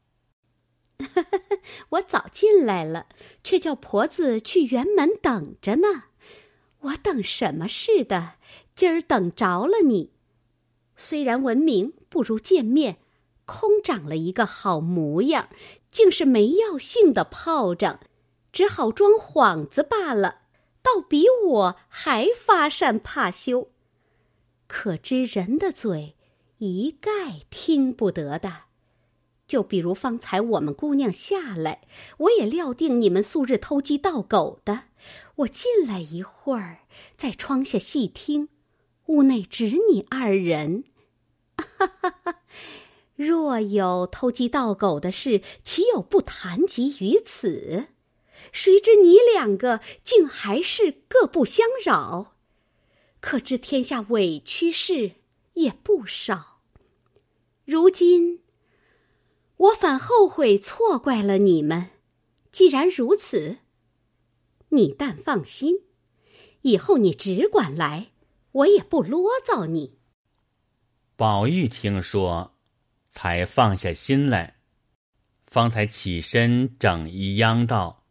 [1.90, 3.08] 我早进来了，
[3.44, 6.06] 却叫婆子去辕门等着呢。
[6.80, 8.34] 我等什么似的？
[8.76, 10.12] 今儿等着了你。
[10.96, 13.00] 虽然闻名不如见面，
[13.46, 15.50] 空长了一个好模样，
[15.90, 18.00] 竟是没药性的炮仗，
[18.52, 20.44] 只好装幌子罢了。
[20.82, 23.73] 倒比我还发善怕羞。
[24.68, 26.16] 可知人的嘴，
[26.58, 28.64] 一概听不得的。
[29.46, 31.82] 就比如方才我们姑娘下来，
[32.18, 34.86] 我也料定你们素日偷鸡盗狗的。
[35.36, 36.80] 我进来一会儿，
[37.16, 38.50] 在窗下细听，
[39.08, 40.86] 屋内只你二人。
[41.58, 42.40] 哈哈哈！
[43.16, 47.88] 若有偷鸡盗狗的事，岂有不谈及于此？
[48.52, 52.33] 谁知你两个竟还是各不相扰，
[53.24, 55.14] 可知天下委屈事
[55.54, 56.60] 也不少。
[57.64, 58.44] 如今
[59.56, 61.92] 我反后悔错怪了你们。
[62.52, 63.60] 既然如此，
[64.70, 65.84] 你但放心，
[66.64, 68.12] 以后你只管来，
[68.52, 69.98] 我也不啰嗦你。
[71.16, 72.58] 宝玉听说，
[73.10, 74.58] 才放下心来，
[75.48, 78.04] 方才起身整衣央道：“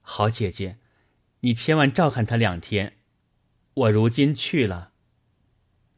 [0.00, 0.78] 好姐姐，
[1.40, 2.95] 你千万照看他两天。
[3.76, 4.92] 我如今去了。”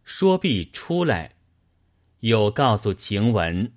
[0.04, 1.36] 说毕出来。
[2.20, 3.72] 又告诉晴雯，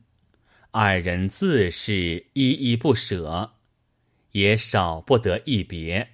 [0.72, 3.54] 二人自是依依不舍，
[4.32, 6.14] 也少不得一别。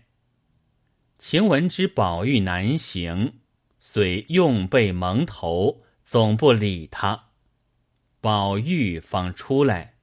[1.17, 3.39] 晴雯知宝玉难行，
[3.79, 7.29] 遂用被蒙头，总不理他。
[8.19, 9.93] 宝玉方出来，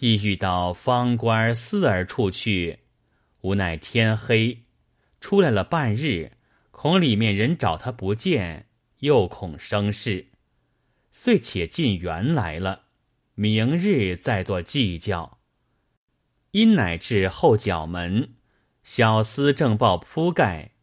[0.00, 2.80] 一遇到方官四儿处去，
[3.40, 4.64] 无奈天黑，
[5.18, 6.35] 出来了半日，
[6.86, 8.68] 恐里面人找他不见，
[9.00, 10.28] 又恐生事。
[11.10, 12.82] 遂且进园来了，
[13.34, 15.40] 明日再做计较。
[16.52, 18.34] 因乃至后角门，
[18.84, 20.74] 小厮正抱铺盖，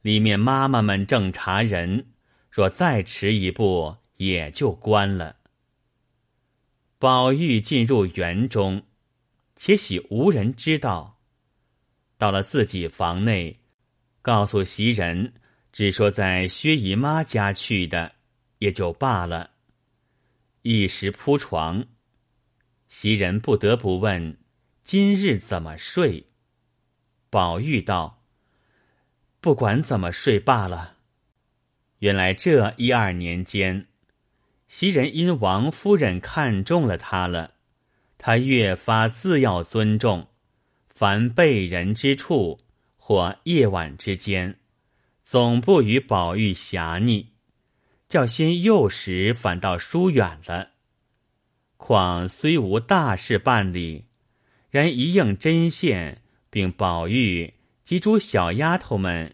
[0.00, 2.06] 里面妈妈们正查人，
[2.50, 5.36] 若再迟一步，也就关了。
[6.98, 8.84] 宝玉进入园中，
[9.54, 11.20] 且喜无人知道。
[12.16, 13.60] 到了自己房内，
[14.22, 15.34] 告诉袭人，
[15.72, 18.12] 只说在薛姨妈家去的，
[18.58, 19.50] 也就罢了。
[20.62, 21.86] 一时铺床，
[22.88, 24.36] 袭人不得不问
[24.84, 26.26] ：“今日怎么睡？”
[27.30, 28.24] 宝玉道
[29.40, 30.96] ：“不管怎么睡罢了。”
[32.00, 33.86] 原来这一二年间，
[34.68, 37.54] 袭人因王夫人看中了他了，
[38.18, 40.28] 他越发自要尊重，
[40.88, 42.60] 凡被人之处
[42.96, 44.59] 或夜晚之间，
[45.30, 47.28] 总不与宝玉狭逆。
[48.08, 50.70] 较先幼时反倒疏远了。
[51.76, 54.06] 况虽无大事办理，
[54.70, 56.20] 然一应针线，
[56.50, 57.54] 并宝玉
[57.84, 59.32] 及诸小丫头们，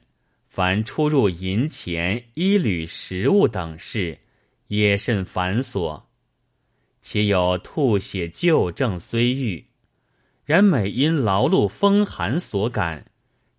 [0.51, 4.19] 凡出入银钱、衣履、食物等事，
[4.67, 6.03] 也甚繁琐。
[7.01, 9.65] 且有吐血旧症虽愈，
[10.45, 13.07] 然每因劳碌风寒所感，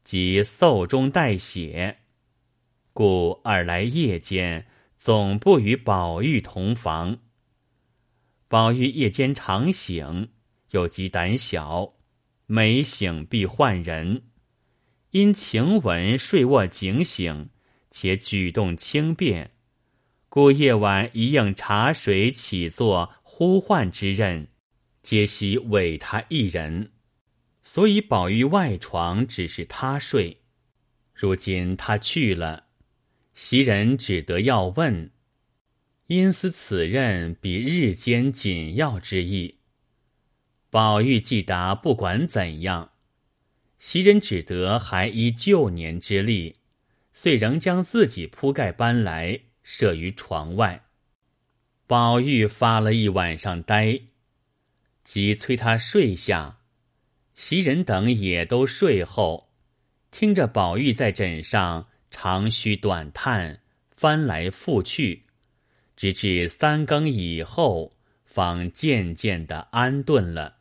[0.04, 1.98] 即嗽中带血，
[2.98, 4.66] 故二来夜间。
[4.98, 7.20] 总不与宝玉同房。
[8.48, 10.30] 宝玉夜间常醒，
[10.72, 11.93] 又极胆小，
[12.48, 14.24] 每醒必唤人。
[15.12, 17.52] 因晴雯睡卧警醒，
[17.91, 19.52] 且举动轻便，
[20.28, 24.48] 故夜晚一应茶水起坐呼唤之任，
[25.04, 26.93] 皆悉委他一人。
[27.62, 30.41] 所以宝玉外床只是他睡。
[31.14, 32.66] 如今他去了。
[33.40, 35.12] 袭人只得要问，
[36.08, 39.60] 因思此任比日间紧要之意。
[40.72, 42.94] 宝玉既答不管怎样，
[43.78, 46.56] 袭人只得还依旧年之例，
[47.14, 50.86] 遂仍将自己铺盖搬来设于床外。
[51.86, 54.02] 宝玉发了一晚上呆，
[55.04, 56.58] 即催他睡下。
[57.36, 59.52] 袭人等也都睡后，
[60.10, 61.88] 听着宝玉在枕上。
[62.20, 63.61] 长吁短叹，
[63.91, 65.26] 翻来覆去，
[65.95, 67.93] 直至三更以后，
[68.26, 70.57] 方渐渐的安顿了，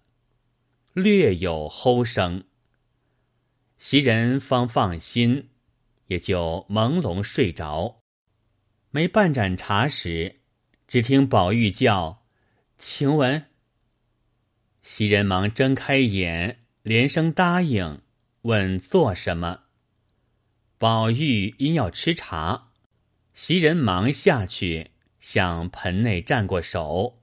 [0.93, 2.45] 略有吼声。
[3.79, 5.49] 袭人方放心，
[6.09, 8.03] 也就朦胧睡着。
[8.91, 10.41] 没半盏茶时，
[10.87, 12.27] 只听宝玉叫
[12.77, 13.47] ：“晴雯。”
[14.85, 18.03] 袭人忙睁开眼，连声答应，
[18.43, 19.63] 问做什么。
[20.79, 22.69] 宝玉因要吃茶，
[23.33, 27.19] 袭人忙下去向盆内蘸过手，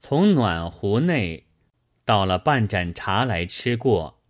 [0.00, 1.46] 从暖壶内
[2.06, 4.22] 倒了半盏茶来吃过。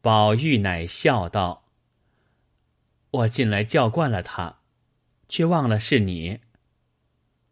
[0.00, 1.64] 宝玉乃笑道
[3.10, 4.60] ：“我进来叫惯了他，
[5.28, 6.38] 却忘了是你。”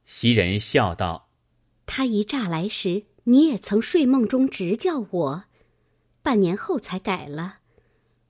[0.06, 1.30] 袭人笑道
[1.84, 5.44] ：“他一乍来时，你也曾睡梦中直叫我，
[6.22, 7.58] 半年后才改了。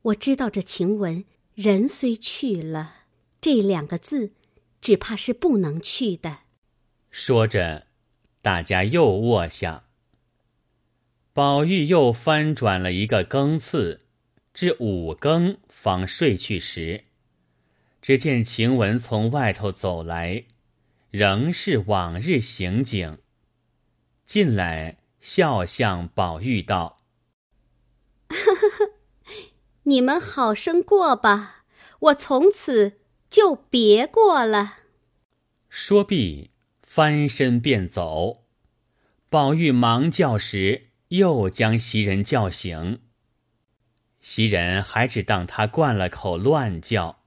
[0.00, 1.22] 我知道这晴雯。”
[1.54, 2.94] 人虽去了，
[3.38, 4.32] 这两个字，
[4.80, 6.38] 只怕是不能去的。
[7.10, 7.88] 说着，
[8.40, 9.84] 大家又卧下。
[11.34, 14.00] 宝玉又翻转了一个更次，
[14.54, 17.04] 至五更方睡去时，
[18.00, 20.44] 只见晴雯从外头走来，
[21.10, 23.18] 仍是往日行景。
[24.24, 27.02] 进来，笑向宝玉道
[29.84, 31.64] ：“你们好生过吧，
[31.98, 34.78] 我从此就别过了。”
[35.68, 36.50] 说毕，
[36.82, 38.44] 翻身便走。
[39.28, 43.00] 宝玉忙叫时，又将袭人叫醒。
[44.20, 47.24] 袭人还只当他灌了口乱叫，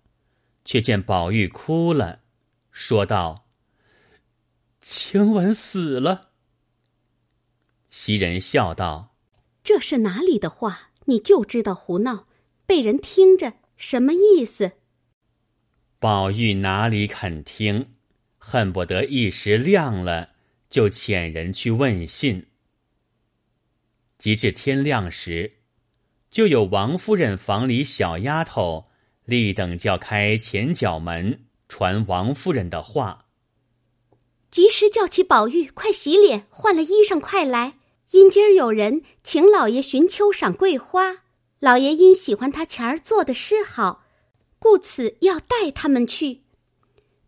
[0.64, 2.22] 却见宝玉哭了，
[2.72, 3.48] 说道
[4.80, 6.30] ：“晴雯死了。”
[7.90, 9.16] 袭人笑道
[9.64, 10.92] ：“这是哪里的话？
[11.06, 12.28] 你就知道胡闹，
[12.66, 14.72] 被人听着什么意思？”
[16.00, 17.94] 宝玉哪里肯听，
[18.38, 20.32] 恨不得一时亮了，
[20.70, 22.48] 就遣人去问信。
[24.18, 25.54] 及至天亮时，
[26.30, 28.86] 就有王夫人房里小丫头
[29.26, 33.26] 立等叫开前角门，传王夫人的话
[34.52, 37.76] ：“及时叫起宝玉，快洗脸，换了衣裳，快来。”
[38.12, 41.24] 因今儿有人请老爷寻秋赏桂花，
[41.66, 44.04] 老爷因喜欢他前儿做的诗好，
[44.60, 46.44] 故此要带他们去。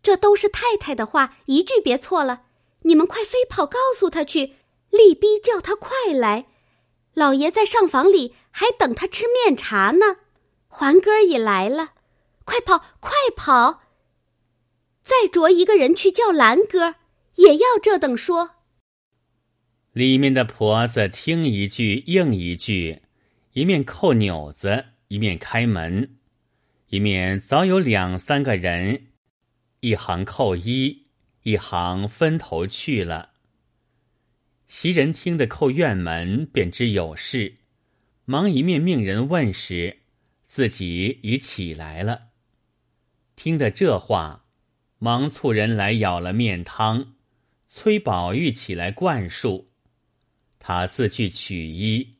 [0.00, 2.42] 这都是太太的话，一句别错了。
[2.82, 4.54] 你们快飞跑告诉他去，
[4.90, 6.46] 力逼叫他快来。
[7.14, 10.18] 老爷在上房里还等他吃面茶呢。
[10.68, 11.94] 环哥儿也来了，
[12.44, 13.80] 快跑快跑！
[15.02, 16.94] 再着一个人去叫兰哥，
[17.34, 18.50] 也要这等说。
[19.92, 23.02] 里面的婆子听一句应一句，
[23.58, 26.16] 一面扣钮子，一面开门，
[26.90, 29.08] 一面早有两三个人，
[29.80, 31.06] 一行扣衣，
[31.42, 33.30] 一行分头去了。
[34.68, 37.56] 袭人听得扣院门，便知有事，
[38.26, 40.02] 忙一面命人问时，
[40.46, 42.28] 自己已起来了。
[43.34, 44.44] 听得这话，
[44.98, 47.14] 忙促人来舀了面汤，
[47.68, 49.64] 催宝玉起来灌漱。
[50.60, 52.17] 他自去取衣，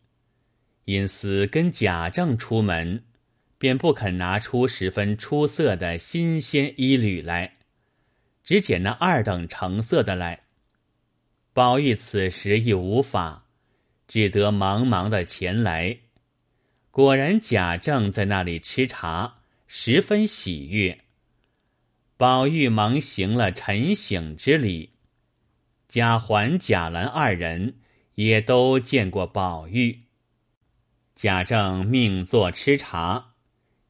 [0.88, 3.04] 因思跟贾政出门，
[3.58, 7.58] 便不肯拿出十分出色的新鲜衣履来，
[8.42, 10.44] 只捡那二等成色的来。
[11.52, 13.44] 宝玉此时亦无法，
[14.06, 15.98] 只得忙忙的前来。
[16.90, 21.00] 果然贾政在那里吃茶，十分喜悦。
[22.16, 24.94] 宝玉忙行了晨醒之礼，
[25.86, 27.74] 贾环、贾兰二人。
[28.14, 30.07] 也都见过宝玉。
[31.18, 33.32] 贾政命坐吃茶，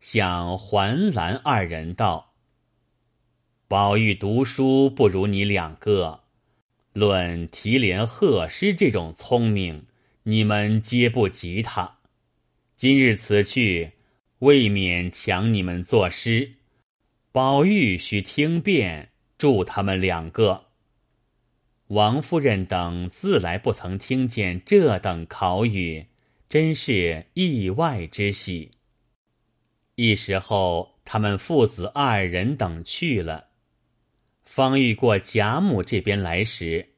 [0.01, 2.33] 向环兰二人道
[3.69, 6.21] ：“宝玉读书不如你两个，
[6.95, 9.85] 论提联贺诗这种聪明，
[10.23, 11.99] 你们皆不及他。
[12.79, 13.93] 今日此去，
[14.39, 16.55] 未免强你们作诗，
[17.31, 20.69] 宝玉须听便，助他们两个。”
[21.89, 26.07] 王夫人等自来不曾听见这等考语，
[26.49, 28.73] 真是意外之喜。
[29.97, 33.49] 一时后，他们父子二人等去了。
[34.45, 36.89] 方遇过贾母这边来时，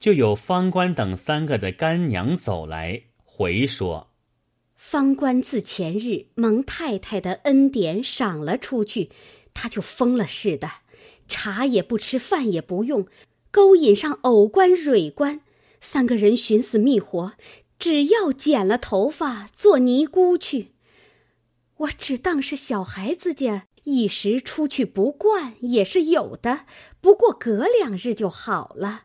[0.00, 4.10] 就有方官等三个的干娘走来回说
[4.74, 9.10] ：“方官自前日蒙太太的恩典赏了出去，
[9.52, 10.70] 他就疯了似的，
[11.28, 13.06] 茶也不吃，饭也不用。”
[13.50, 15.40] 勾引上藕官、蕊官，
[15.80, 17.34] 三个人寻死觅活，
[17.78, 20.72] 只要剪了头发做尼姑去。
[21.78, 26.66] 我只当是小孩子家，一时出去不惯也是有的，
[27.00, 29.04] 不过隔两日就好了。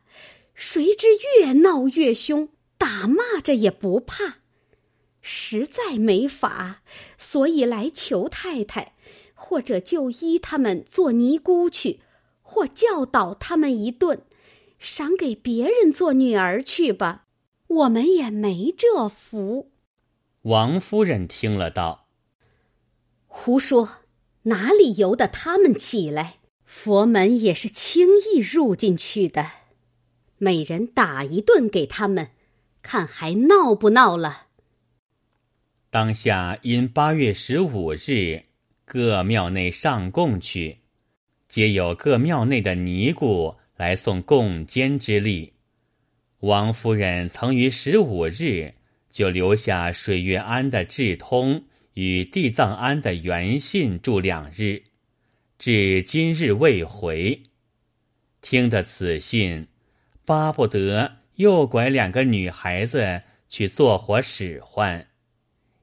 [0.54, 4.40] 谁知越闹越凶，打骂着也不怕，
[5.22, 6.84] 实在没法，
[7.18, 8.96] 所以来求太太，
[9.34, 12.02] 或者就依他们做尼姑去，
[12.42, 14.24] 或教导他们一顿。
[14.78, 17.26] 赏给别人做女儿去吧，
[17.70, 19.72] 我们也没这福。
[20.42, 22.08] 王夫人听了道
[23.26, 24.02] ：“胡说，
[24.44, 26.40] 哪里由得他们起来？
[26.66, 29.46] 佛门也是轻易入进去的。
[30.38, 32.32] 每人打一顿给他们，
[32.82, 34.48] 看还闹不闹了。”
[35.92, 38.44] 当下因八月十五日
[38.86, 40.80] 各庙内上供去，
[41.48, 43.56] 皆有各庙内的尼姑。
[43.76, 45.54] 来送供监之力，
[46.40, 48.74] 王夫人曾于十五日
[49.12, 51.66] 就留下水月庵的智通
[51.96, 54.84] 与地藏庵的元信住两日，
[55.58, 57.44] 至今日未回。
[58.42, 59.68] 听得此信，
[60.24, 65.08] 巴不得又拐两个女孩子去做活使唤，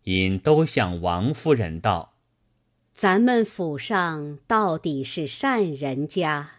[0.04, 2.14] 因都向王夫人道
[2.96, 6.50] ：“咱们府上到底是善人家，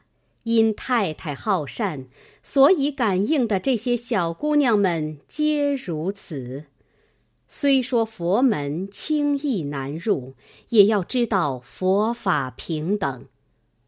[0.47, 2.07] 因太太好善，
[2.41, 6.63] 所以感应的这些小姑娘们皆如此。
[7.49, 10.35] 虽说佛门轻易难入，
[10.69, 13.25] 也要知道佛法平等。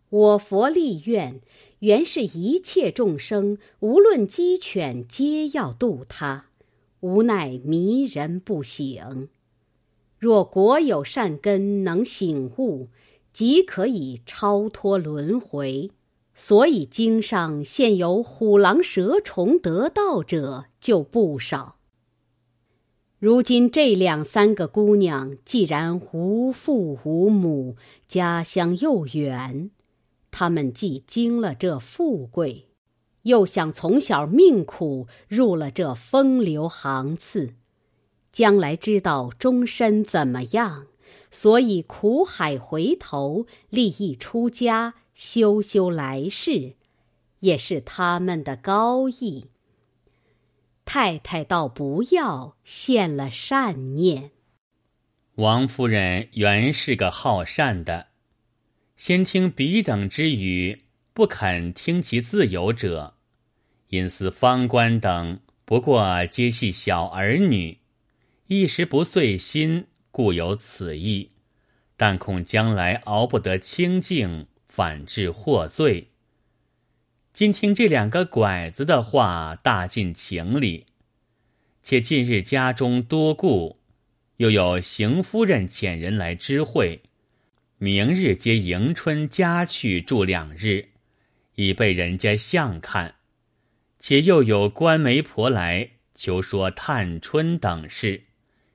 [0.10, 1.40] 我佛立愿。”
[1.80, 6.48] 原是一切众生，无论鸡犬，皆要度他。
[7.00, 9.30] 无奈迷人不醒。
[10.18, 12.90] 若果有善根，能醒悟，
[13.32, 15.92] 即可以超脱轮回。
[16.42, 21.76] 所以经上现有虎狼蛇虫得道者就不少。
[23.20, 27.76] 如今这两三个姑娘，既然无父无母，
[28.08, 29.70] 家乡又远。
[30.32, 32.70] 他们既经了这富贵，
[33.24, 37.56] 又想从小命苦入了这风流行次，
[38.32, 40.88] 将来知道终身怎么样，
[41.32, 46.76] 所以苦海回头，立意出家，修修来世，
[47.42, 49.50] 也是他们的高义。
[50.86, 54.32] 太太倒不要现了善念。
[55.36, 58.08] 王夫人原是个好善的。
[58.96, 63.16] 先听彼等之语，不肯听其自由者，
[63.90, 67.80] 因思方官等不过皆系小儿女，
[68.48, 71.32] 一时不遂心，故有此意。
[71.98, 74.48] 但恐将来熬不得清净，
[74.80, 76.08] 反致获罪。
[77.34, 80.86] 今听这两个拐子的话，大尽情理。
[81.84, 83.78] 且近日家中多故，
[84.38, 87.02] 又有邢夫人遣人来知会。
[87.78, 90.88] 明日接迎春家去住两日，
[91.56, 93.16] 已被人家相看，
[94.00, 98.24] 且又有官媒婆来求说探春等事，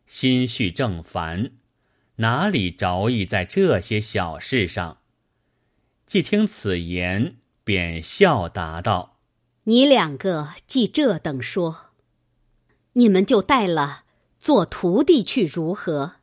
[0.07, 1.53] 心绪正烦，
[2.17, 4.99] 哪里着意在这些小事上？
[6.07, 9.19] 既听此言，便笑答道
[9.65, 11.91] ：“你两个既这等说，
[12.93, 14.05] 你们就带了
[14.39, 16.17] 做徒弟去如何？”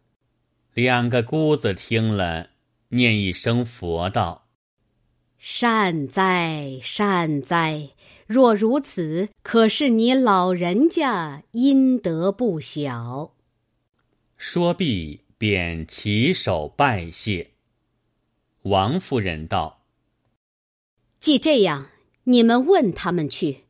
[0.74, 2.52] 两个姑子听了。
[2.94, 4.50] 念一声佛道
[5.40, 7.92] ：“善哉善哉！
[8.28, 13.34] 若如此，可是你老人家阴德不小。”
[14.36, 17.51] 说毕，便起手拜谢。
[18.64, 19.86] 王夫人道
[21.20, 21.88] ：“既这样，
[22.26, 23.64] 你们问他们去。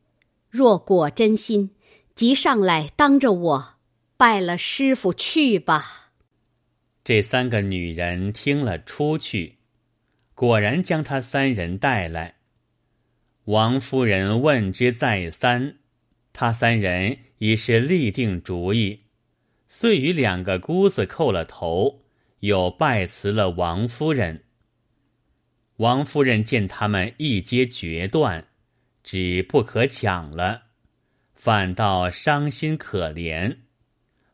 [0.50, 1.70] 若果真心，
[2.14, 3.74] 即上来当着我
[4.18, 6.12] 拜了师傅去吧。”
[7.02, 9.56] 这三个女人听了，出去，
[10.34, 12.34] 果然将他三人带来。
[13.44, 15.78] 王夫人问之再三，
[16.34, 19.00] 他三人已是立定主意，
[19.68, 22.04] 遂与两个姑子叩了头，
[22.40, 24.44] 又拜辞了王夫人。
[25.82, 28.46] 王夫人见他们一皆决断，
[29.02, 30.62] 只不可抢了，
[31.34, 33.56] 反倒伤心可怜，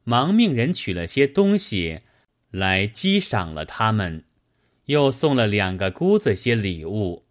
[0.05, 2.03] 忙命人取了些东西。
[2.51, 4.25] 来击赏了他们，
[4.87, 7.27] 又送了两个姑子些礼物。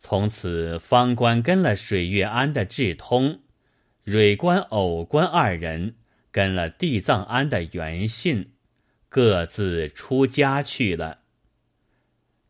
[0.00, 3.40] 从此，方官跟了水月庵的智通，
[4.04, 5.94] 蕊官、藕官二人
[6.30, 8.52] 跟了地藏庵的元信，
[9.08, 11.20] 各自出家去了。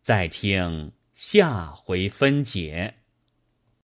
[0.06, 2.95] 再听下回分解。